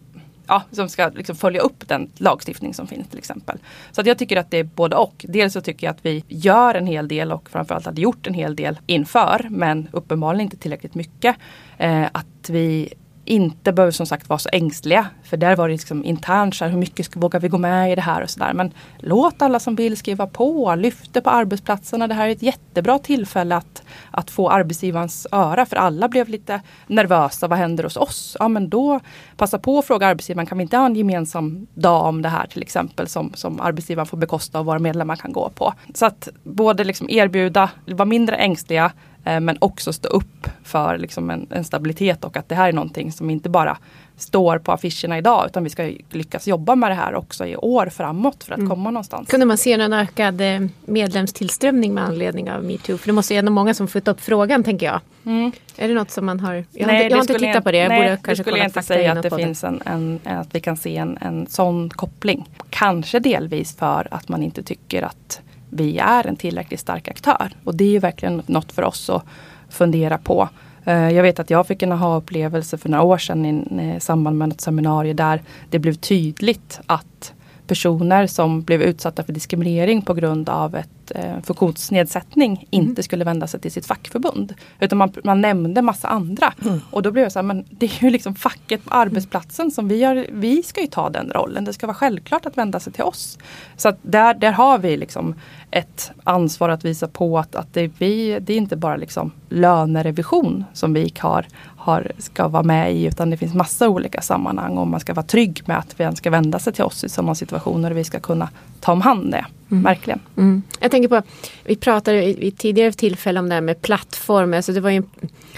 [0.47, 3.59] ja, som ska liksom följa upp den lagstiftning som finns till exempel.
[3.93, 5.25] Så att jag tycker att det är både och.
[5.29, 8.35] Dels så tycker jag att vi gör en hel del och framförallt hade gjort en
[8.35, 11.37] hel del inför men uppenbarligen inte tillräckligt mycket.
[11.79, 12.95] Eh, att vi
[13.27, 15.07] inte behöver som sagt vara så ängsliga.
[15.23, 17.95] För där var det liksom internt, så här, hur mycket vågar vi gå med i
[17.95, 18.53] det här och sådär.
[18.53, 22.07] Men låt alla som vill skriva på, lyft det på arbetsplatserna.
[22.07, 25.67] Det här är ett jättebra tillfälle att, att få arbetsgivarens öra.
[25.67, 28.37] För alla blev lite nervösa, vad händer hos oss?
[28.39, 29.01] Ja men då
[29.37, 32.47] passa på att fråga arbetsgivaren, kan vi inte ha en gemensam dag om det här
[32.47, 35.75] till exempel som, som arbetsgivaren får bekosta och våra medlemmar kan gå på.
[35.95, 38.93] Så att både liksom erbjuda, vara mindre ängsliga
[39.27, 43.13] men också stå upp för liksom en, en, stabilitet och att det här är någonting
[43.13, 43.77] som inte bara
[44.17, 47.87] står på affischerna idag utan vi ska lyckas jobba med det här också i år
[47.87, 48.71] framåt för att mm.
[48.71, 49.29] komma någonstans.
[49.29, 52.99] Kunde man se en ökad eh, medlemstillströmning med anledning av metoo?
[52.99, 55.01] För det måste ju ändå många som fått upp frågan tänker jag.
[55.27, 55.53] Mm.
[55.77, 56.55] Är det något som man har?
[56.55, 57.79] Jag nej, har inte, jag har inte tittat på det.
[57.79, 60.61] Jag nej, borde kanske skulle jag inte säga att det finns en, en, att vi
[60.61, 62.49] kan se en, en sån koppling.
[62.71, 67.53] Kanske delvis för att man inte tycker att vi är en tillräckligt stark aktör.
[67.65, 69.25] Och det är ju verkligen något för oss att
[69.69, 70.49] fundera på.
[70.85, 74.39] Eh, jag vet att jag fick en aha-upplevelse för några år sedan i eh, samband
[74.39, 77.33] med ett seminarium där det blev tydligt att
[77.67, 82.67] personer som blev utsatta för diskriminering på grund av ett eh, funktionsnedsättning mm.
[82.71, 84.55] inte skulle vända sig till sitt fackförbund.
[84.81, 86.53] Utan man, man nämnde massa andra.
[86.65, 86.81] Mm.
[86.91, 89.89] Och då blev jag så här, men det är ju liksom facket på arbetsplatsen som
[89.89, 91.65] vi har, vi ska ju ta den rollen.
[91.65, 93.39] Det ska vara självklart att vända sig till oss.
[93.77, 95.35] Så där, där har vi liksom
[95.77, 100.65] ett ansvar att visa på att, att det, vi, det är inte bara liksom lönerevision
[100.73, 104.87] som vi har, har, ska vara med i utan det finns massa olika sammanhang och
[104.87, 107.91] man ska vara trygg med att vi ska vända sig till oss i sådana situationer
[107.91, 108.49] och vi ska kunna
[108.81, 109.47] ta om hand det.
[109.71, 109.83] Mm.
[109.83, 110.21] Verkligen.
[110.37, 110.63] Mm.
[110.81, 111.23] Jag tänker på,
[111.65, 114.57] vi pratade i tidigare tillfälle om det här med plattformar.
[114.57, 115.03] Alltså det var ju,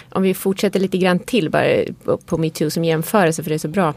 [0.09, 1.67] om vi fortsätter lite grann till bara
[2.27, 3.95] på metoo som jämförelse för det är så bra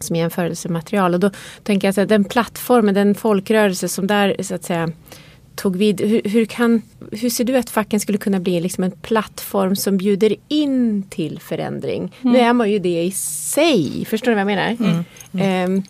[0.00, 1.14] som jämförelsematerial.
[1.14, 1.30] Och då
[1.62, 4.90] tänker jag att den plattformen, den folkrörelse som där så att säga
[5.58, 6.00] tog vid.
[6.00, 9.96] Hur, hur, kan, hur ser du att facken skulle kunna bli liksom en plattform som
[9.96, 12.14] bjuder in till förändring?
[12.22, 12.32] Mm.
[12.32, 14.76] Nu är man ju det i sig, förstår du vad jag menar?
[14.80, 15.04] Mm.
[15.32, 15.72] Mm.
[15.72, 15.82] Um,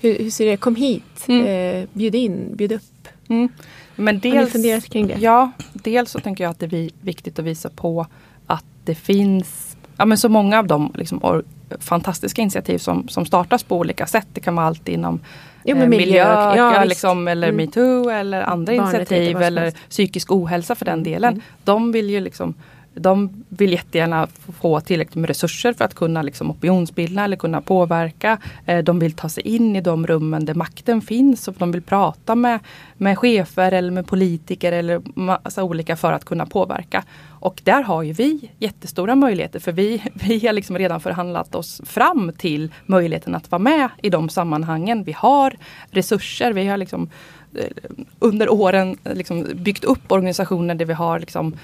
[0.00, 1.46] hur, hur, ser det Kom hit, mm.
[1.46, 3.08] uh, bjud in, bjud upp.
[3.28, 3.48] Mm.
[3.96, 5.16] Men dels, Har ni funderat kring det?
[5.20, 8.06] Ja, dels så tänker jag att det är viktigt att visa på
[8.46, 11.44] att det finns ja, men så många av de liksom,
[11.78, 14.26] fantastiska initiativ som, som startas på olika sätt.
[14.32, 15.20] Det kan vara allt inom
[15.64, 16.24] jo, eh, miljö, miljö
[16.56, 17.56] ja, liksom, eller mm.
[17.56, 21.32] metoo eller andra Barnet initiativ eller psykisk ohälsa för den delen.
[21.32, 21.42] Mm.
[21.64, 22.54] De vill ju liksom
[22.94, 24.28] de vill jättegärna
[24.60, 28.38] få tillräckligt med resurser för att kunna liksom opinionsbilda eller kunna påverka.
[28.66, 31.82] Eh, de vill ta sig in i de rummen där makten finns och de vill
[31.82, 32.60] prata med,
[32.96, 37.04] med chefer eller med politiker eller massa alltså olika för att kunna påverka.
[37.28, 41.80] Och där har ju vi jättestora möjligheter för vi, vi har liksom redan förhandlat oss
[41.84, 45.04] fram till möjligheten att vara med i de sammanhangen.
[45.04, 45.56] Vi har
[45.90, 47.10] resurser, vi har liksom
[47.54, 47.64] Eh,
[48.18, 51.56] under åren eh, liksom byggt upp organisationer där vi har liksom,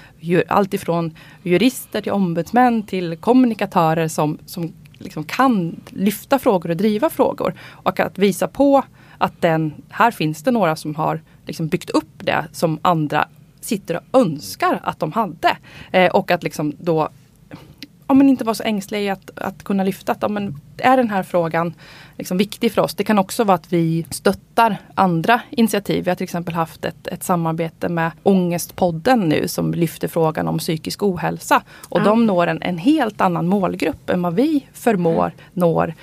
[0.47, 7.09] allt ifrån jurister till ombudsmän till kommunikatörer som, som liksom kan lyfta frågor och driva
[7.09, 7.53] frågor.
[7.69, 8.83] Och att visa på
[9.17, 13.27] att den, här finns det några som har liksom byggt upp det som andra
[13.61, 15.57] sitter och önskar att de hade.
[15.91, 17.09] Eh, och att liksom då
[18.07, 20.97] ja, men inte vara så ängslig i att, att kunna lyfta att ja, men är
[20.97, 21.73] den här frågan
[22.17, 22.95] liksom viktig för oss.
[22.95, 26.03] Det kan också vara att vi stöttar andra initiativ.
[26.03, 30.57] Vi har till exempel haft ett, ett samarbete med Ångestpodden nu som lyfter frågan om
[30.57, 31.61] psykisk ohälsa.
[31.89, 32.03] Och ja.
[32.03, 35.33] de når en, en helt annan målgrupp än vad vi förmår mm.
[35.53, 35.93] når.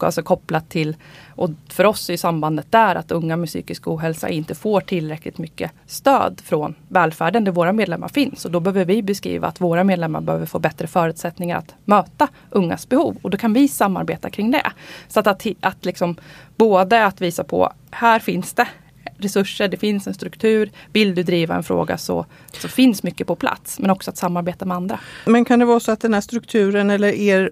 [0.00, 0.96] Alltså kopplat till
[1.34, 5.70] och för oss är sambandet där att unga med psykisk ohälsa inte får tillräckligt mycket
[5.86, 8.44] stöd från välfärden där våra medlemmar finns.
[8.44, 12.88] Och då behöver vi beskriva att våra medlemmar behöver få bättre förutsättningar att möta ungas
[12.88, 13.16] behov.
[13.22, 14.72] Och då kan vi samarbeta kring det.
[15.08, 16.16] Så att, att, att liksom,
[16.56, 18.68] både att visa på, här finns det
[19.16, 20.70] resurser, det finns en struktur.
[20.92, 23.78] Vill du driva en fråga så, så finns mycket på plats.
[23.78, 25.00] Men också att samarbeta med andra.
[25.26, 27.50] Men kan det vara så att den här strukturen eller er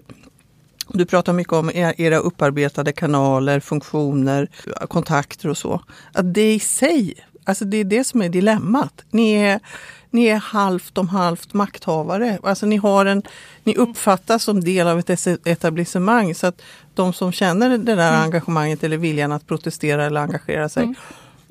[0.93, 4.47] du pratar mycket om era upparbetade kanaler, funktioner,
[4.87, 5.81] kontakter och så.
[6.13, 9.03] Att det i sig, alltså det är det som är dilemmat.
[9.09, 9.59] Ni är,
[10.11, 12.39] ni är halvt om halvt makthavare.
[12.43, 13.23] Alltså ni, har en,
[13.63, 16.35] ni uppfattas som del av ett etablissemang.
[16.35, 16.61] Så att
[16.93, 18.21] de som känner det där mm.
[18.21, 20.95] engagemanget eller viljan att protestera eller engagera sig, mm.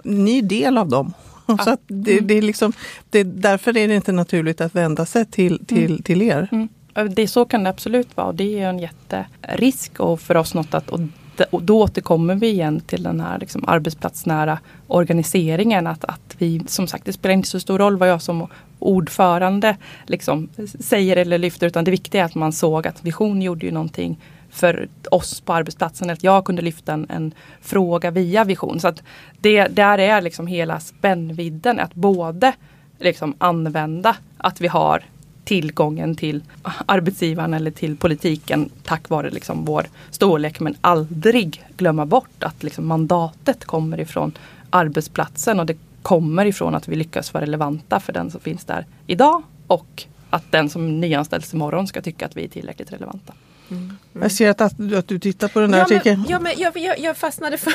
[0.05, 1.13] ni är del av dem.
[1.65, 2.27] Så att det, mm.
[2.27, 2.73] det, är liksom,
[3.11, 6.03] det, därför är det inte naturligt att vända sig till, till, mm.
[6.03, 6.49] till er.
[6.53, 6.69] Mm.
[7.11, 8.33] Det, så kan det absolut vara.
[8.33, 11.01] Det är en jätterisk och för oss något att och
[11.45, 15.87] och då återkommer vi igen till den här liksom arbetsplatsnära organiseringen.
[15.87, 18.47] Att, att vi, som sagt, det spelar inte så stor roll vad jag som
[18.79, 19.77] ordförande
[20.07, 20.49] liksom
[20.81, 21.67] säger eller lyfter.
[21.67, 24.19] Utan det viktiga är att man såg att Vision gjorde ju någonting
[24.51, 26.11] för oss på arbetsplatsen.
[26.11, 28.81] Att jag kunde lyfta en, en fråga via Vision.
[28.81, 29.03] Så att
[29.41, 31.81] det där är liksom hela spännvidden.
[31.81, 32.53] Att både
[32.99, 35.05] liksom använda att vi har
[35.51, 36.43] tillgången till
[36.87, 42.87] arbetsgivaren eller till politiken tack vare liksom vår storlek men aldrig glömma bort att liksom
[42.87, 44.33] mandatet kommer ifrån
[44.71, 48.87] arbetsplatsen och det kommer ifrån att vi lyckas vara relevanta för den som finns där
[49.07, 53.33] idag och att den som nyanställs imorgon ska tycka att vi är tillräckligt relevanta.
[53.71, 53.83] Mm.
[53.83, 53.97] Mm.
[54.23, 56.21] Jag ser att, att, du tittar på den där ja, artikeln.
[56.21, 57.73] Men, ja, men jag, jag, jag, fastnade för...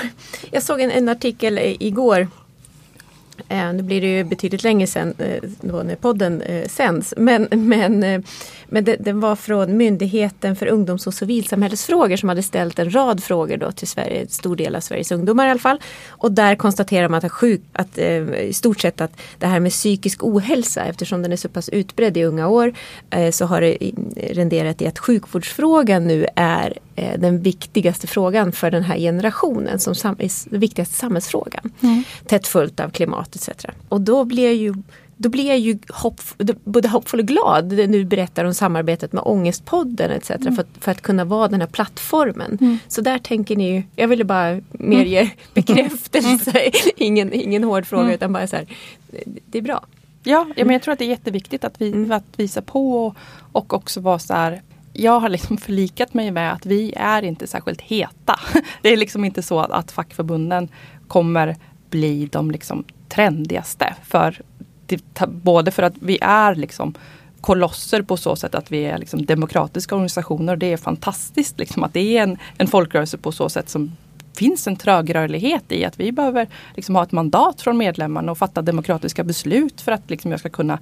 [0.52, 2.28] Jag såg en, en artikel igår
[3.48, 7.14] Eh, nu blir det ju betydligt längre sen eh, då när podden eh, sänds.
[7.18, 8.24] Men, men,
[8.66, 13.24] men det, den var från Myndigheten för ungdoms och civilsamhällesfrågor som hade ställt en rad
[13.24, 15.82] frågor då till Sverige, en stor del av Sveriges ungdomar i alla fall.
[16.08, 20.24] Och där konstaterar man att, sjuk, att i stort sett att det här med psykisk
[20.24, 22.74] ohälsa eftersom den är så pass utbredd i unga år
[23.32, 23.78] så har det
[24.16, 30.50] renderat i att sjukvårdsfrågan nu är den viktigaste frågan för den här generationen som är
[30.50, 31.72] den viktigaste samhällsfrågan.
[31.82, 32.04] Mm.
[32.26, 33.50] Tätt följt av klimat etc.
[33.90, 34.74] Och då blir ju
[35.18, 36.22] då blir jag ju hopp,
[36.64, 40.30] både hoppfull och glad när du berättar om samarbetet med Ångestpodden etc.
[40.30, 40.56] Mm.
[40.56, 42.58] För, att, för att kunna vara den här plattformen.
[42.62, 42.78] Mm.
[42.88, 45.08] Så där tänker ni ju, jag ville bara mer mm.
[45.08, 46.72] ge bekräftelse.
[46.98, 48.16] ingen, ingen hård fråga mm.
[48.16, 48.66] utan bara så här,
[49.46, 49.86] det är bra.
[50.24, 52.12] Ja, ja men jag tror att det är jätteviktigt att, vi, mm.
[52.12, 53.16] att visa på och,
[53.52, 54.62] och också vara så här
[54.96, 58.40] jag har liksom förlikat mig med att vi är inte särskilt heta.
[58.82, 60.70] Det är liksom inte så att fackförbunden
[61.08, 61.56] kommer
[61.90, 63.96] bli de liksom trendigaste.
[64.04, 64.42] För,
[65.28, 66.94] både för att vi är liksom
[67.42, 70.56] kolosser på så sätt att vi är liksom demokratiska organisationer.
[70.56, 73.92] Det är fantastiskt liksom att det är en, en folkrörelse på så sätt som
[74.36, 78.62] finns en trögrörlighet i att vi behöver liksom ha ett mandat från medlemmarna och fatta
[78.62, 80.80] demokratiska beslut för att liksom jag ska kunna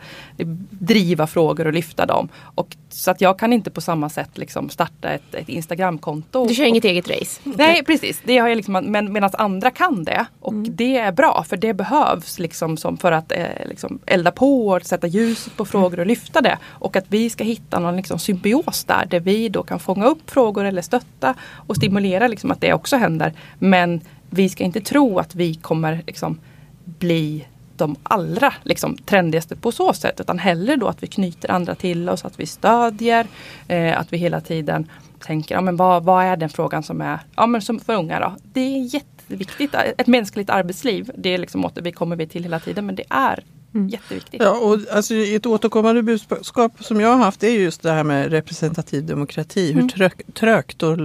[0.70, 2.30] driva frågor och lyfta dem.
[2.56, 6.48] Och, så att jag kan inte på samma sätt liksom starta ett, ett Instagramkonto.
[6.48, 7.42] Du kör inget eget race?
[7.44, 10.26] Nej precis, det har jag liksom, men medan andra kan det.
[10.40, 10.76] Och mm.
[10.76, 14.82] det är bra för det behövs liksom som för att eh, liksom elda på och
[14.82, 16.58] sätta ljuset på frågor och lyfta det.
[16.66, 20.30] Och att vi ska hitta någon liksom symbios där, där vi då kan fånga upp
[20.30, 21.36] frågor eller stötta
[21.68, 23.34] och stimulera liksom att det också händer.
[23.60, 26.40] Men vi ska inte tro att vi kommer liksom
[26.86, 30.20] bli de allra liksom, trendigaste på så sätt.
[30.20, 33.28] Utan hellre då att vi knyter andra till oss, att vi stödjer,
[33.68, 37.20] eh, att vi hela tiden tänker, ja, men vad, vad är den frågan som är,
[37.36, 38.36] ja men som för unga då.
[38.44, 39.76] Det är jätteviktigt.
[39.98, 43.44] Ett mänskligt arbetsliv, det är liksom, vi kommer vi till hela tiden men det är
[43.76, 43.88] Mm.
[43.88, 44.42] Jätteviktigt.
[44.42, 48.32] Ja, och alltså, ett återkommande budskap som jag har haft är just det här med
[48.32, 49.72] representativ demokrati.
[49.72, 49.84] Mm.
[49.84, 50.98] Hur trög, trögt och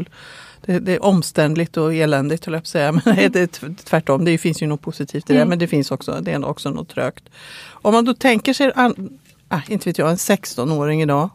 [0.68, 2.92] det, det, är omständligt och eländigt höll jag på att säga.
[3.04, 5.38] Men det är tvärtom, det finns ju något positivt i det.
[5.38, 5.48] Mm.
[5.48, 7.24] Men det finns också, det är också något trögt.
[7.66, 11.30] Om man då tänker sig, an, ah, inte vet jag, en 16-åring idag.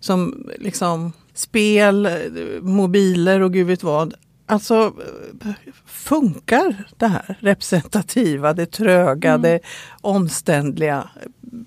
[0.00, 2.08] Som liksom spel,
[2.60, 4.14] mobiler och gud vet vad.
[4.46, 4.92] Alltså
[5.86, 9.42] funkar det här representativa, det tröga, mm.
[9.42, 9.60] det
[10.00, 11.08] omständliga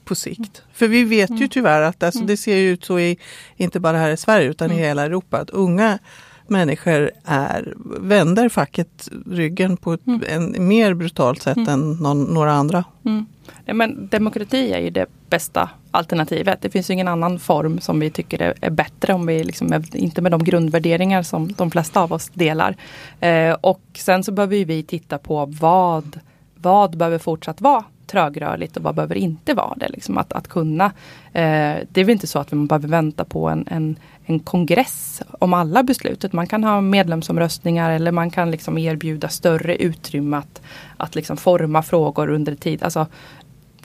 [0.06, 0.64] på sikt?
[0.74, 1.50] För vi vet ju mm.
[1.50, 2.28] tyvärr att alltså, mm.
[2.28, 3.18] det ser ut så i,
[3.56, 4.86] inte bara här i Sverige utan i mm.
[4.86, 6.00] hela Europa, att unga
[6.50, 10.22] människor är, vänder facket ryggen på ett mm.
[10.30, 11.70] en, mer brutalt sätt mm.
[11.70, 12.84] än någon, några andra.
[13.06, 13.26] Mm.
[13.66, 16.62] Ja, men demokrati är ju det bästa alternativet.
[16.62, 20.22] Det finns ingen annan form som vi tycker är, är bättre om vi liksom inte
[20.22, 22.76] med de grundvärderingar som de flesta av oss delar.
[23.20, 26.20] Eh, och sen så behöver vi titta på vad,
[26.56, 27.84] vad behöver fortsatt vara
[28.16, 29.90] trögrörligt och vad behöver inte vara det.
[29.90, 30.86] Liksom att, att kunna,
[31.34, 35.22] eh, det är väl inte så att man behöver vänta på en, en, en kongress
[35.40, 36.34] om alla beslut.
[36.34, 40.62] Man kan ha medlemsomröstningar eller man kan liksom erbjuda större utrymme att,
[40.98, 42.84] att liksom forma frågor under tid.
[42.84, 43.08] Alltså,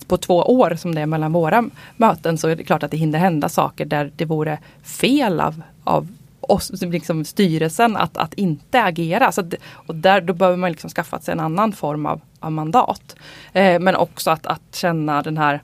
[0.07, 1.65] på två år som det är mellan våra
[1.97, 5.63] möten så är det klart att det hinner hända saker där det vore fel av,
[5.85, 6.09] av
[6.51, 9.33] oss, liksom styrelsen att, att inte agera.
[9.33, 12.53] Så att, och där, då behöver man liksom skaffa sig en annan form av, av
[12.53, 13.17] mandat.
[13.53, 15.63] Eh, men också att, att känna den här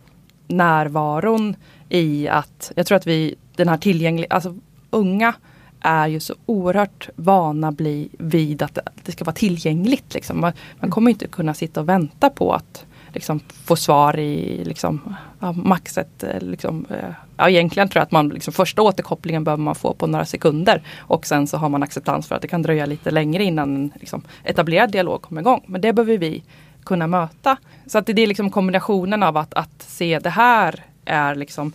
[0.49, 1.57] närvaron
[1.89, 4.55] i att, jag tror att vi, den här tillgängliga, alltså
[4.91, 5.35] unga
[5.81, 10.15] är ju så oerhört vana bli, vid att det ska vara tillgängligt.
[10.15, 10.41] Liksom.
[10.41, 15.17] Man, man kommer inte kunna sitta och vänta på att liksom, få svar i liksom,
[15.55, 19.63] max ett, eh, liksom, eh, ja, egentligen tror jag att man liksom, första återkopplingen behöver
[19.63, 22.63] man få på några sekunder och sen så har man acceptans för att det kan
[22.63, 25.65] dröja lite längre innan en liksom, etablerad dialog kommer igång.
[25.67, 26.43] Men det behöver vi
[26.85, 27.57] kunna möta.
[27.87, 31.73] Så att det är liksom kombinationen av att, att se det här är liksom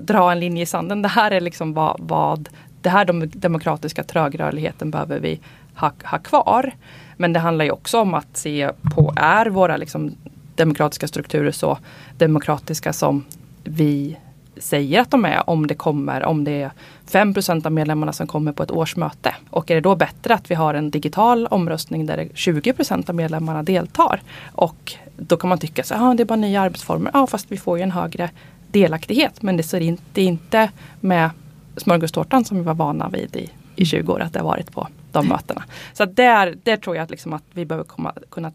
[0.00, 1.02] dra en linje i sanden.
[1.02, 2.48] Det här är liksom vad, vad
[2.82, 5.40] det här de demokratiska trögrörligheten behöver vi
[5.74, 6.72] ha, ha kvar.
[7.16, 10.14] Men det handlar ju också om att se på, är våra liksom
[10.54, 11.78] demokratiska strukturer så
[12.18, 13.24] demokratiska som
[13.64, 14.16] vi
[14.58, 16.70] säger att de är om det kommer, om det är
[17.10, 19.34] 5% av medlemmarna som kommer på ett årsmöte.
[19.50, 23.62] Och är det då bättre att vi har en digital omröstning där 20% av medlemmarna
[23.62, 24.22] deltar?
[24.52, 27.10] Och då kan man tycka att ah, det är bara nya arbetsformer.
[27.14, 28.30] Ja, fast vi får ju en högre
[28.70, 29.42] delaktighet.
[29.42, 31.30] Men det ser inte, inte med
[31.76, 34.88] smörgåstårtan som vi var vana vid i, i 20 år att det har varit på
[35.12, 35.64] de mötena.
[35.92, 38.52] Så där, där tror jag att, liksom att vi behöver komma, kunna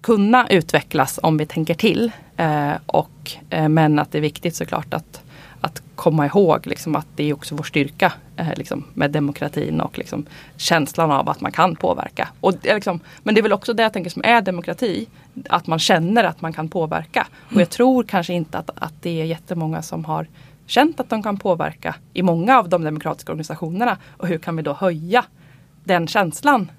[0.00, 2.12] kunna utvecklas om vi tänker till.
[2.36, 5.22] Eh, och, eh, men att det är viktigt såklart att,
[5.60, 9.98] att komma ihåg liksom, att det är också vår styrka eh, liksom, med demokratin och
[9.98, 12.28] liksom, känslan av att man kan påverka.
[12.40, 15.06] Och, eh, liksom, men det är väl också det jag tänker som är demokrati.
[15.48, 17.26] Att man känner att man kan påverka.
[17.54, 20.26] Och jag tror kanske inte att, att det är jättemånga som har
[20.66, 23.98] känt att de kan påverka i många av de demokratiska organisationerna.
[24.16, 25.24] Och hur kan vi då höja
[25.84, 26.70] den känslan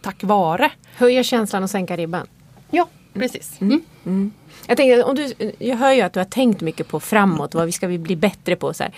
[0.00, 0.70] tack vare.
[0.96, 2.26] Höja känslan och sänka ribban.
[2.70, 3.60] Ja, precis.
[3.60, 3.72] Mm.
[3.72, 3.84] Mm.
[4.04, 4.32] mm.
[4.66, 7.54] Jag, tänker, om du, jag hör ju att du har tänkt mycket på framåt.
[7.54, 8.74] Vad vi ska vi bli bättre på?
[8.74, 8.94] Så här.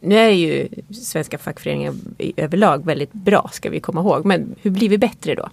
[0.00, 1.94] Nu är ju svenska fackföreningar
[2.36, 4.24] överlag väldigt bra ska vi komma ihåg.
[4.24, 5.48] Men hur blir vi bättre då?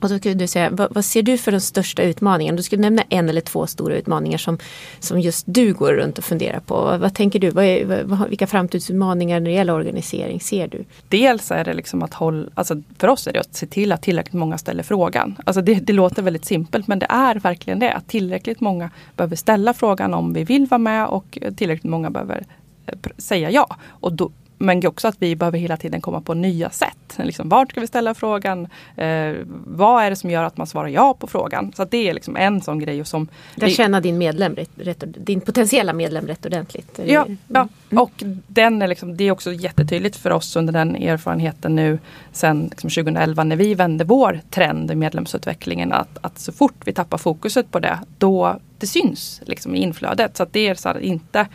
[0.00, 2.56] Och då skulle du säga, vad, vad, ser du för den största utmaningen?
[2.56, 4.58] Du skulle nämna en eller två stora utmaningar som,
[5.00, 6.74] som just du går runt och funderar på.
[6.74, 7.50] Vad, vad tänker du?
[7.50, 10.84] Vad är, vad, vilka framtidsutmaningar när det gäller organisering ser du?
[11.08, 14.02] Dels är det liksom att hålla, alltså för oss är det att se till att
[14.02, 15.36] tillräckligt många ställer frågan.
[15.46, 17.92] Alltså det, det låter väldigt simpelt men det är verkligen det.
[17.92, 22.44] Att tillräckligt många behöver ställa frågan om vi vill vara med och tillräckligt många behöver
[22.86, 23.76] eh, säga ja.
[23.82, 24.30] Och då,
[24.62, 27.18] men också att vi behöver hela tiden komma på nya sätt.
[27.18, 28.68] Liksom, vart ska vi ställa frågan?
[28.96, 29.34] Eh,
[29.66, 31.72] vad är det som gör att man svarar ja på frågan?
[31.76, 33.00] Så det är liksom en sån grej.
[33.00, 37.00] Och som Där känna din medlem, rätt, rätt, din potentiella medlem rätt ordentligt.
[37.04, 37.68] Ja, ja.
[37.90, 38.02] Mm.
[38.02, 38.12] och
[38.46, 41.98] den är liksom, det är också jättetydligt för oss under den erfarenheten nu
[42.32, 45.92] sen liksom 2011 när vi vände vår trend i medlemsutvecklingen.
[45.92, 50.36] Att, att så fort vi tappar fokuset på det, då det syns liksom i inflödet.
[50.36, 51.46] Så det är så att inte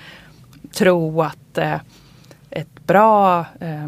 [0.73, 1.75] tro att eh,
[2.87, 3.87] bra, eh,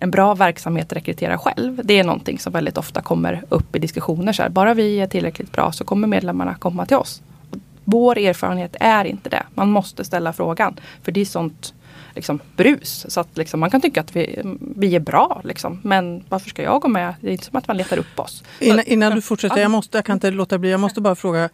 [0.00, 1.80] en bra verksamhet rekryterar själv.
[1.84, 4.32] Det är någonting som väldigt ofta kommer upp i diskussioner.
[4.32, 7.22] Så här, bara vi är tillräckligt bra så kommer medlemmarna komma till oss.
[7.84, 9.42] Vår erfarenhet är inte det.
[9.54, 10.76] Man måste ställa frågan.
[11.02, 11.74] För det är sånt
[12.14, 13.06] liksom, brus.
[13.08, 15.40] Så att liksom, man kan tycka att vi, vi är bra.
[15.44, 15.80] Liksom.
[15.82, 17.14] Men varför ska jag gå med?
[17.20, 18.44] Det är inte som att man letar upp oss.
[18.58, 20.70] Innan, innan du fortsätter, jag, måste, jag kan inte låta bli.
[20.70, 21.48] Jag måste bara fråga.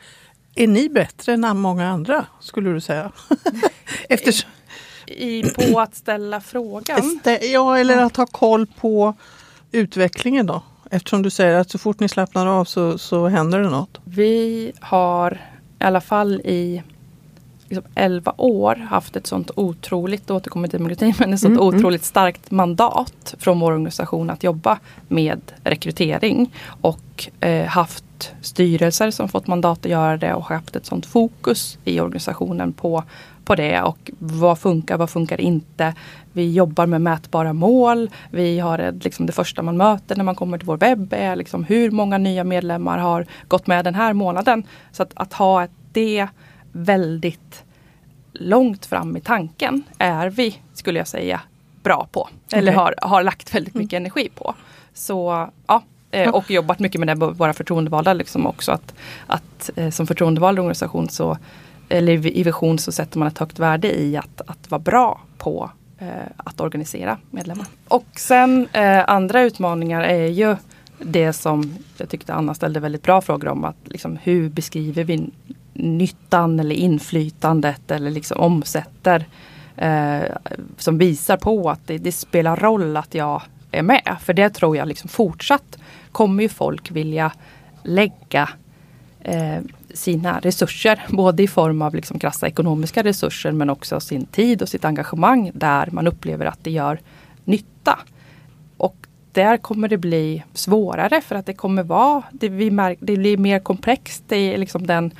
[0.55, 3.12] Är ni bättre än många andra skulle du säga?
[4.09, 4.51] Eftersom
[5.06, 7.20] i, på att ställa frågan?
[7.52, 9.14] Ja, eller att ha koll på
[9.72, 10.62] utvecklingen då?
[10.90, 14.00] Eftersom du säger att så fort ni slappnar av så, så händer det något.
[14.04, 15.40] Vi har
[15.80, 16.82] i alla fall i
[17.68, 21.78] liksom 11 år haft ett sånt otroligt, återkommer till demokrati, men ett sånt Mm, mm.
[21.78, 26.54] otroligt starkt mandat från vår organisation att jobba med rekrytering.
[26.80, 31.78] Och eh, haft styrelser som fått mandat att göra det och haft ett sånt fokus
[31.84, 33.04] i organisationen på,
[33.44, 33.83] på det.
[33.83, 35.94] Och vad funkar, vad funkar inte?
[36.33, 38.11] Vi jobbar med mätbara mål.
[38.30, 41.64] Vi har liksom det första man möter när man kommer till vår webb är liksom
[41.64, 44.66] hur många nya medlemmar har gått med den här månaden.
[44.92, 46.28] Så att, att ha det
[46.72, 47.64] väldigt
[48.32, 51.40] långt fram i tanken är vi, skulle jag säga,
[51.82, 52.28] bra på.
[52.53, 54.55] Eller har, har lagt väldigt mycket energi på.
[54.95, 58.72] Så ja, eh, och jobbat mycket med det, våra förtroendevalda liksom också.
[58.72, 58.95] Att,
[59.26, 61.38] att eh, som förtroendevald organisation så,
[61.89, 65.70] eller i vision så sätter man ett högt värde i att, att vara bra på
[65.99, 67.66] eh, att organisera medlemmar.
[67.89, 70.57] Och sen eh, andra utmaningar är ju
[70.99, 73.64] det som jag tyckte Anna ställde väldigt bra frågor om.
[73.64, 75.30] Att liksom, hur beskriver vi
[75.72, 79.26] nyttan eller inflytandet eller liksom omsätter
[79.76, 80.22] eh,
[80.78, 84.16] som visar på att det, det spelar roll att jag är med.
[84.20, 85.78] För det tror jag liksom fortsatt
[86.12, 87.32] kommer ju folk vilja
[87.82, 88.49] lägga
[89.20, 89.59] eh,
[89.95, 94.68] sina resurser, både i form av liksom krassa ekonomiska resurser men också sin tid och
[94.68, 97.01] sitt engagemang där man upplever att det gör
[97.45, 97.99] nytta.
[98.76, 98.97] Och
[99.32, 103.36] där kommer det bli svårare för att det kommer vara, det, vi märk, det blir
[103.36, 104.24] mer komplext.
[104.28, 105.12] Det är liksom den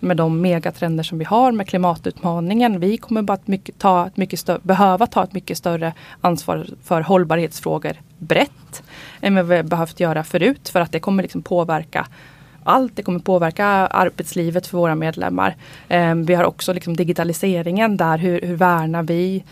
[0.00, 2.80] med de megatrender som vi har med klimatutmaningen.
[2.80, 6.66] Vi kommer bara att mycket, ta ett mycket stö- behöva ta ett mycket större ansvar
[6.84, 8.82] för hållbarhetsfrågor brett
[9.20, 12.06] än vad vi behövt göra förut för att det kommer liksom påverka
[12.64, 12.96] allt.
[12.96, 15.56] Det kommer påverka arbetslivet för våra medlemmar.
[15.88, 18.18] Eh, vi har också liksom digitaliseringen där.
[18.18, 19.44] Hur, hur värnar vi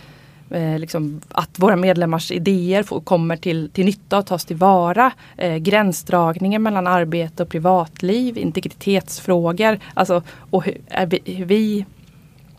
[0.50, 5.12] eh, liksom att våra medlemmars idéer får, kommer till, till nytta och tas tillvara.
[5.36, 9.78] Eh, gränsdragningen mellan arbete och privatliv, integritetsfrågor.
[9.94, 11.84] Alltså, och hur, är vi, hur vi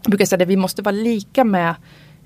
[0.04, 1.76] brukar säga att vi måste vara lika med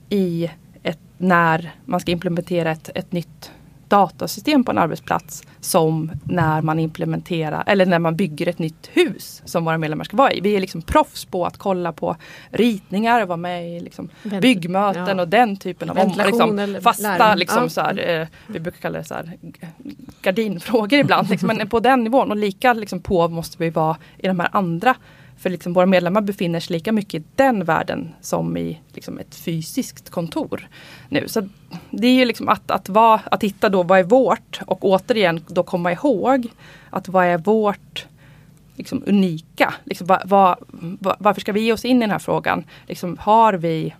[0.09, 0.49] i
[0.83, 3.51] ett, när man ska implementera ett, ett nytt
[3.87, 9.41] datasystem på en arbetsplats som när man implementerar eller när man bygger ett nytt hus
[9.45, 10.41] som våra medlemmar ska vara i.
[10.41, 12.15] Vi är liksom proffs på att kolla på
[12.49, 15.21] ritningar och vara med i liksom Vent- byggmöten ja.
[15.21, 17.69] och den typen av liksom, fasta liksom, Ja.
[17.69, 19.37] så här, eh, vi brukar kalla det så här,
[20.21, 21.29] gardinfrågor ibland.
[21.29, 24.49] Liksom, men på den nivån och lika liksom, på måste vi vara i de här
[24.51, 24.95] andra.
[25.37, 29.35] För liksom, våra medlemmar befinner sig lika mycket i den världen som i liksom, ett
[29.35, 30.67] fysiskt kontor.
[31.09, 31.27] nu.
[31.27, 31.49] Så
[31.91, 35.41] Det är ju liksom att, att, va, att hitta då vad är vårt och återigen
[35.47, 36.47] då komma ihåg
[36.89, 38.07] att vad är vårt
[38.75, 39.73] liksom, unika.
[39.83, 40.57] Liksom, va, va,
[40.99, 42.63] va, varför ska vi ge oss in i den här frågan?
[42.87, 43.93] Liksom, har vi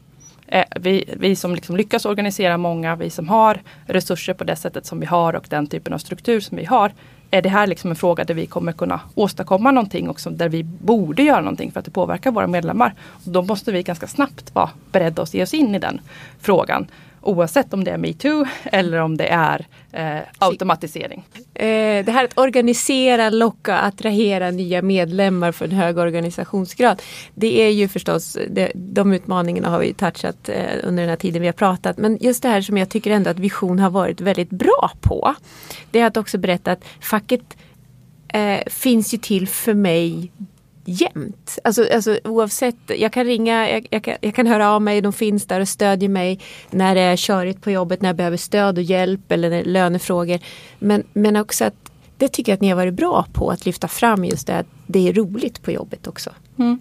[0.48, 4.86] eh, vi, vi som liksom lyckas organisera många, vi som har resurser på det sättet
[4.86, 6.94] som vi har och den typen av struktur som vi har.
[7.32, 10.64] Är det här liksom en fråga där vi kommer kunna åstadkomma någonting också där vi
[10.64, 12.94] borde göra någonting för att det påverkar våra medlemmar.
[13.26, 16.02] Och då måste vi ganska snabbt vara beredda att ge oss in i den
[16.40, 16.88] frågan.
[17.26, 21.28] Oavsett om det är metoo eller om det är eh, automatisering.
[21.54, 27.02] Eh, det här att organisera, locka, attrahera nya medlemmar för en hög organisationsgrad.
[27.34, 31.42] Det är ju förstås, det, de utmaningarna har vi touchat eh, under den här tiden
[31.42, 31.98] vi har pratat.
[31.98, 35.36] Men just det här som jag tycker ändå att Vision har varit väldigt bra på.
[35.92, 37.58] Det är att också berätta att facket
[38.28, 40.32] eh, finns ju till för mig
[40.86, 41.60] jämt.
[41.64, 45.14] Alltså, alltså oavsett, jag kan ringa, jag, jag, kan, jag kan höra av mig, de
[45.14, 48.78] finns där och stödjer mig när det är körigt på jobbet, när jag behöver stöd
[48.78, 50.40] och hjälp eller när lönefrågor.
[50.80, 53.88] Men, men också att det tycker jag att ni har varit bra på, att lyfta
[53.88, 56.30] fram just det att det är roligt på jobbet också.
[56.58, 56.80] Mm.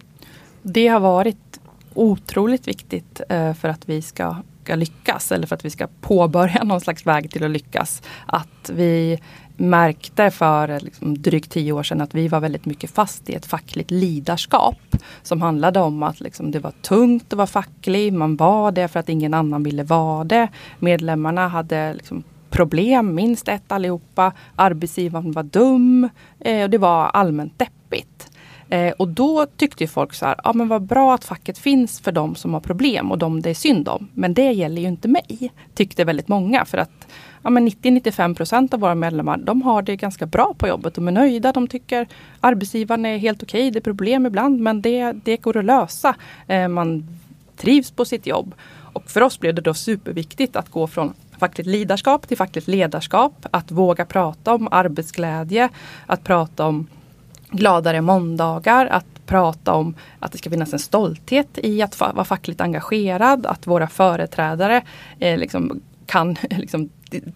[0.63, 1.61] Det har varit
[1.95, 6.63] otroligt viktigt eh, för att vi ska, ska lyckas eller för att vi ska påbörja
[6.65, 8.03] någon slags väg till att lyckas.
[8.27, 9.19] Att vi
[9.57, 13.47] märkte för liksom, drygt tio år sedan att vi var väldigt mycket fast i ett
[13.47, 14.97] fackligt lidarskap.
[15.23, 18.13] Som handlade om att liksom, det var tungt att vara facklig.
[18.13, 20.49] Man var det för att ingen annan ville vara det.
[20.79, 24.33] Medlemmarna hade liksom, problem, minst ett allihopa.
[24.57, 26.09] Arbetsgivaren var dum
[26.41, 28.31] eh, och det var allmänt deppigt.
[28.69, 32.01] Eh, och då tyckte ju folk så här, ja men vad bra att facket finns
[32.01, 34.09] för de som har problem och de det är synd om.
[34.15, 36.65] Men det gäller ju inte mig, tyckte väldigt många.
[36.65, 37.07] För att
[37.45, 40.95] ja, 90-95 procent av våra medlemmar, de har det ganska bra på jobbet.
[40.95, 42.07] De är nöjda, de tycker
[42.41, 43.71] arbetsgivaren är helt okej.
[43.71, 46.15] Det är problem ibland men det, det går att lösa.
[46.47, 47.07] Eh, man
[47.57, 48.55] trivs på sitt jobb.
[48.77, 53.47] Och för oss blev det då superviktigt att gå från fackligt ledarskap till fackligt ledarskap.
[53.51, 55.69] Att våga prata om arbetsglädje,
[56.07, 56.87] att prata om
[57.51, 62.25] gladare måndagar, att prata om att det ska finnas en stolthet i att fa- vara
[62.25, 64.83] fackligt engagerad, att våra företrädare
[65.19, 66.89] eh, liksom kan liksom,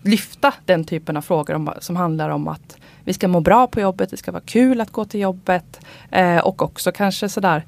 [0.02, 3.80] lyfta den typen av frågor om, som handlar om att vi ska må bra på
[3.80, 7.64] jobbet, det ska vara kul att gå till jobbet eh, och också kanske sådär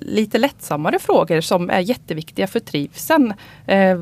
[0.00, 3.34] lite lättsammare frågor som är jätteviktiga för trivseln.
[3.66, 3.96] Eh,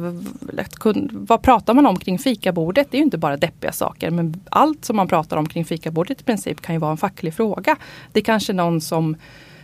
[1.10, 2.88] vad pratar man om kring fikabordet?
[2.90, 6.20] Det är ju inte bara deppiga saker men allt som man pratar om kring fikabordet
[6.20, 7.76] i princip kan ju vara en facklig fråga.
[8.12, 9.16] Det är kanske någon som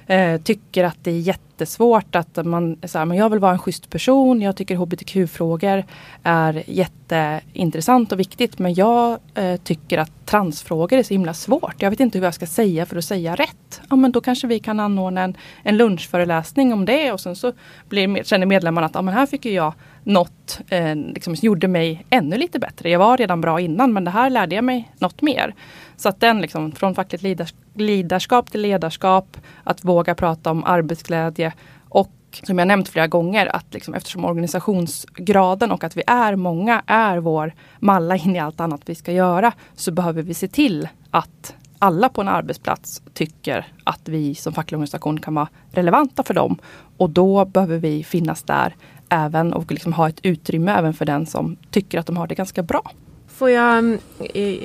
[0.07, 3.59] eh, tycker att det är jättesvårt att man så här, men jag vill vara en
[3.59, 4.43] schysst person.
[4.43, 5.85] Jag tycker hbtq-frågor
[6.23, 8.59] är jätteintressant och viktigt.
[8.59, 11.83] Men jag eh, tycker att transfrågor är så himla svårt.
[11.83, 13.81] Jag vet inte hur jag ska säga för att säga rätt.
[13.91, 17.53] Ja men då kanske vi kan anordna en, en lunchföreläsning om det och sen så
[17.89, 19.75] blir, känner medlemmarna att ja, men här fick jag
[20.07, 22.91] något eh, liksom, gjorde mig ännu lite bättre.
[22.91, 25.55] Jag var redan bra innan men det här lärde jag mig något mer.
[25.97, 31.53] Så att den liksom, från fackligt ledarskap till ledarskap, att våga prata om arbetsglädje
[31.89, 36.83] och som jag nämnt flera gånger, att liksom, eftersom organisationsgraden och att vi är många
[36.87, 40.89] är vår malla in i allt annat vi ska göra, så behöver vi se till
[41.11, 46.35] att alla på en arbetsplats tycker att vi som facklig organisation kan vara relevanta för
[46.35, 46.59] dem.
[46.97, 48.75] Och då behöver vi finnas där
[49.09, 52.35] även och liksom ha ett utrymme även för den som tycker att de har det
[52.35, 52.91] ganska bra.
[53.29, 53.99] Får jag mm,
[54.35, 54.59] eh,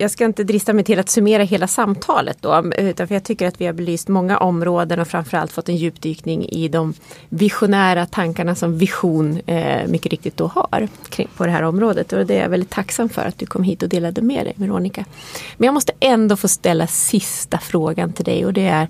[0.00, 2.72] jag ska inte drista mig till att summera hela samtalet då.
[2.78, 6.44] Utan för jag tycker att vi har belyst många områden och framförallt fått en djupdykning
[6.48, 6.94] i de
[7.28, 10.88] visionära tankarna som Vision eh, mycket riktigt då har
[11.36, 12.12] på det här området.
[12.12, 14.52] Och det är jag väldigt tacksam för att du kom hit och delade med dig
[14.56, 15.04] Veronica.
[15.56, 18.88] Men jag måste ändå få ställa sista frågan till dig och det är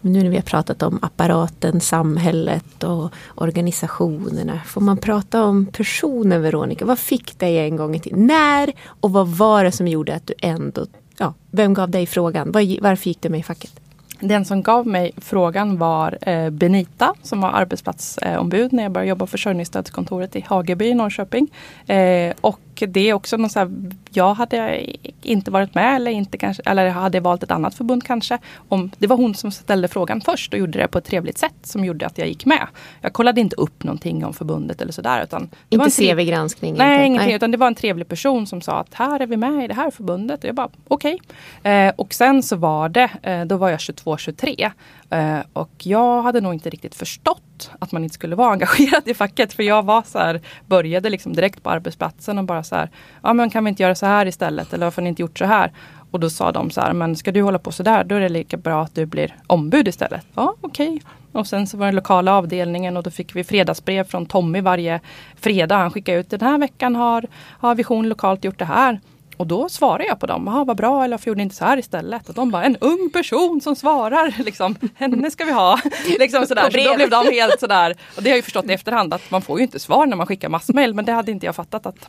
[0.00, 4.60] nu när vi har pratat om apparaten, samhället och organisationerna.
[4.66, 6.84] Får man prata om personen Veronica?
[6.84, 8.26] Vad fick dig en gång i tiden?
[8.26, 10.86] När och vad var det som gjorde att du ändå,
[11.18, 12.52] ja, vem gav dig frågan?
[12.52, 13.80] Var, varför gick du med i facket?
[14.20, 19.26] Den som gav mig frågan var eh, Benita som var arbetsplatsombud när jag började jobba
[19.26, 21.48] på försörjningsstödskontoret i Hageby i Norrköping.
[21.86, 23.70] Eh, och och det är också något så här,
[24.10, 24.86] jag hade
[25.22, 28.38] inte varit med eller, inte kanske, eller hade valt ett annat förbund kanske.
[28.68, 31.54] Om, det var hon som ställde frågan först och gjorde det på ett trevligt sätt
[31.62, 32.66] som gjorde att jag gick med.
[33.00, 35.22] Jag kollade inte upp någonting om förbundet eller sådär.
[35.22, 36.74] Utan det inte CV-granskning?
[36.74, 37.06] Nej, inte.
[37.06, 37.28] ingenting.
[37.28, 37.36] Nej.
[37.36, 39.74] Utan det var en trevlig person som sa att här är vi med i det
[39.74, 40.44] här förbundet.
[40.44, 41.18] Och jag bara okej.
[41.60, 41.72] Okay.
[41.72, 44.70] Eh, och sen så var det, eh, då var jag 22-23.
[45.10, 49.14] Eh, och jag hade nog inte riktigt förstått att man inte skulle vara engagerad i
[49.14, 49.52] facket.
[49.52, 52.90] För jag var så här, började liksom direkt på arbetsplatsen och bara så här,
[53.22, 54.72] ja men kan vi inte göra så här istället?
[54.72, 55.72] Eller varför har ni inte gjort så här?
[56.10, 58.20] Och då sa de så här, men ska du hålla på så där, då är
[58.20, 60.26] det lika bra att du blir ombud istället.
[60.34, 60.88] Ja, okej.
[60.88, 61.00] Okay.
[61.32, 65.00] Och sen så var det lokala avdelningen och då fick vi fredagsbrev från Tommy varje
[65.36, 65.76] fredag.
[65.76, 67.26] Han skickade ut den här veckan har,
[67.58, 69.00] har Vision lokalt gjort det här.
[69.40, 70.46] Och då svarar jag på dem.
[70.46, 72.28] Jaha, vad bra, eller varför gjorde ni inte så här istället?
[72.28, 75.80] Och de bara, en ung person som svarar, liksom, henne ska vi ha.
[76.18, 76.70] liksom sådär.
[76.70, 77.96] Så då blev de helt sådär.
[78.16, 80.26] Och det har jag förstått i efterhand att man får ju inte svar när man
[80.26, 80.94] skickar massmail.
[80.94, 82.08] Men det hade inte jag fattat att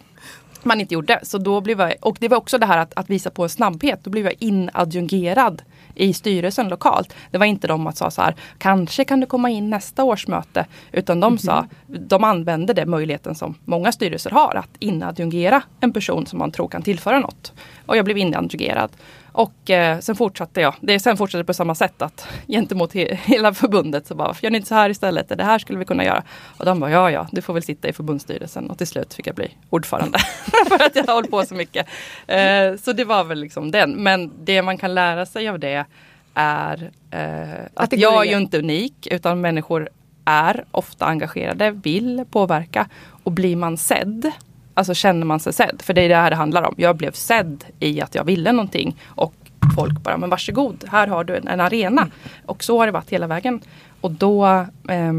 [0.63, 1.19] man inte gjorde.
[1.23, 3.49] Så då blev jag, och det var också det här att, att visa på en
[3.49, 3.99] snabbhet.
[4.03, 5.61] Då blev jag inadjungerad
[5.95, 7.15] i styrelsen lokalt.
[7.31, 10.65] Det var inte de att sa så här, kanske kan du komma in nästa årsmöte.
[10.91, 16.25] Utan de sa, de använde den möjligheten som många styrelser har, att inadjungera en person
[16.25, 17.53] som man tror kan tillföra något.
[17.85, 18.91] Och jag blev inadjungerad.
[19.33, 20.75] Och eh, sen fortsatte jag.
[20.81, 24.49] Det, sen fortsatte det på samma sätt att gentemot he, hela förbundet så bara, gör
[24.49, 25.29] ni inte så här istället?
[25.29, 26.23] Det här skulle vi kunna göra.
[26.57, 28.69] Och de bara, ja ja, du får väl sitta i förbundsstyrelsen.
[28.69, 30.19] Och till slut fick jag bli ordförande.
[30.67, 31.87] för att jag har hållit på så mycket.
[32.27, 33.91] Eh, så det var väl liksom den.
[34.03, 35.85] Men det man kan lära sig av det
[36.33, 39.89] är eh, att, jag är ju inte unik utan människor
[40.25, 42.89] är ofta engagerade, vill påverka.
[43.23, 44.31] Och blir man sedd
[44.73, 45.81] Alltså känner man sig sedd?
[45.81, 46.75] För det är det här det handlar om.
[46.77, 48.95] Jag blev sedd i att jag ville någonting.
[49.07, 49.33] Och
[49.75, 52.07] folk bara, men varsågod, här har du en, en arena.
[52.45, 53.61] Och så har det varit hela vägen.
[54.01, 54.45] Och då,
[54.89, 55.13] eh,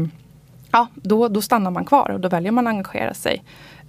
[0.71, 3.43] ja, då, då stannar man kvar och då väljer man att engagera sig.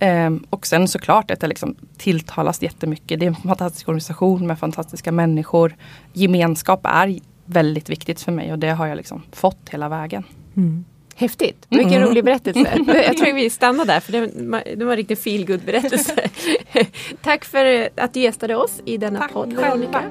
[0.05, 3.21] Eh, och sen såklart att det liksom tilltalas jättemycket.
[3.21, 5.77] Det är en fantastisk organisation med fantastiska människor.
[6.13, 10.25] Gemenskap är väldigt viktigt för mig och det har jag liksom fått hela vägen.
[10.57, 10.85] Mm.
[11.17, 12.09] Häftigt, vilken mm.
[12.09, 12.61] rolig berättelse.
[12.87, 16.29] Jag tror vi stannar där för det var, det var en riktig feelgood berättelse.
[17.23, 20.03] Tack för att du gästade oss i denna Tack podd Veronica.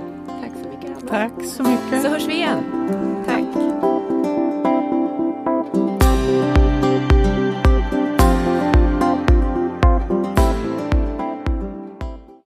[0.41, 1.09] Tack så mycket.
[1.09, 2.01] Tack så mycket.
[2.01, 2.63] Så hörs vi igen.
[3.27, 3.32] Tack.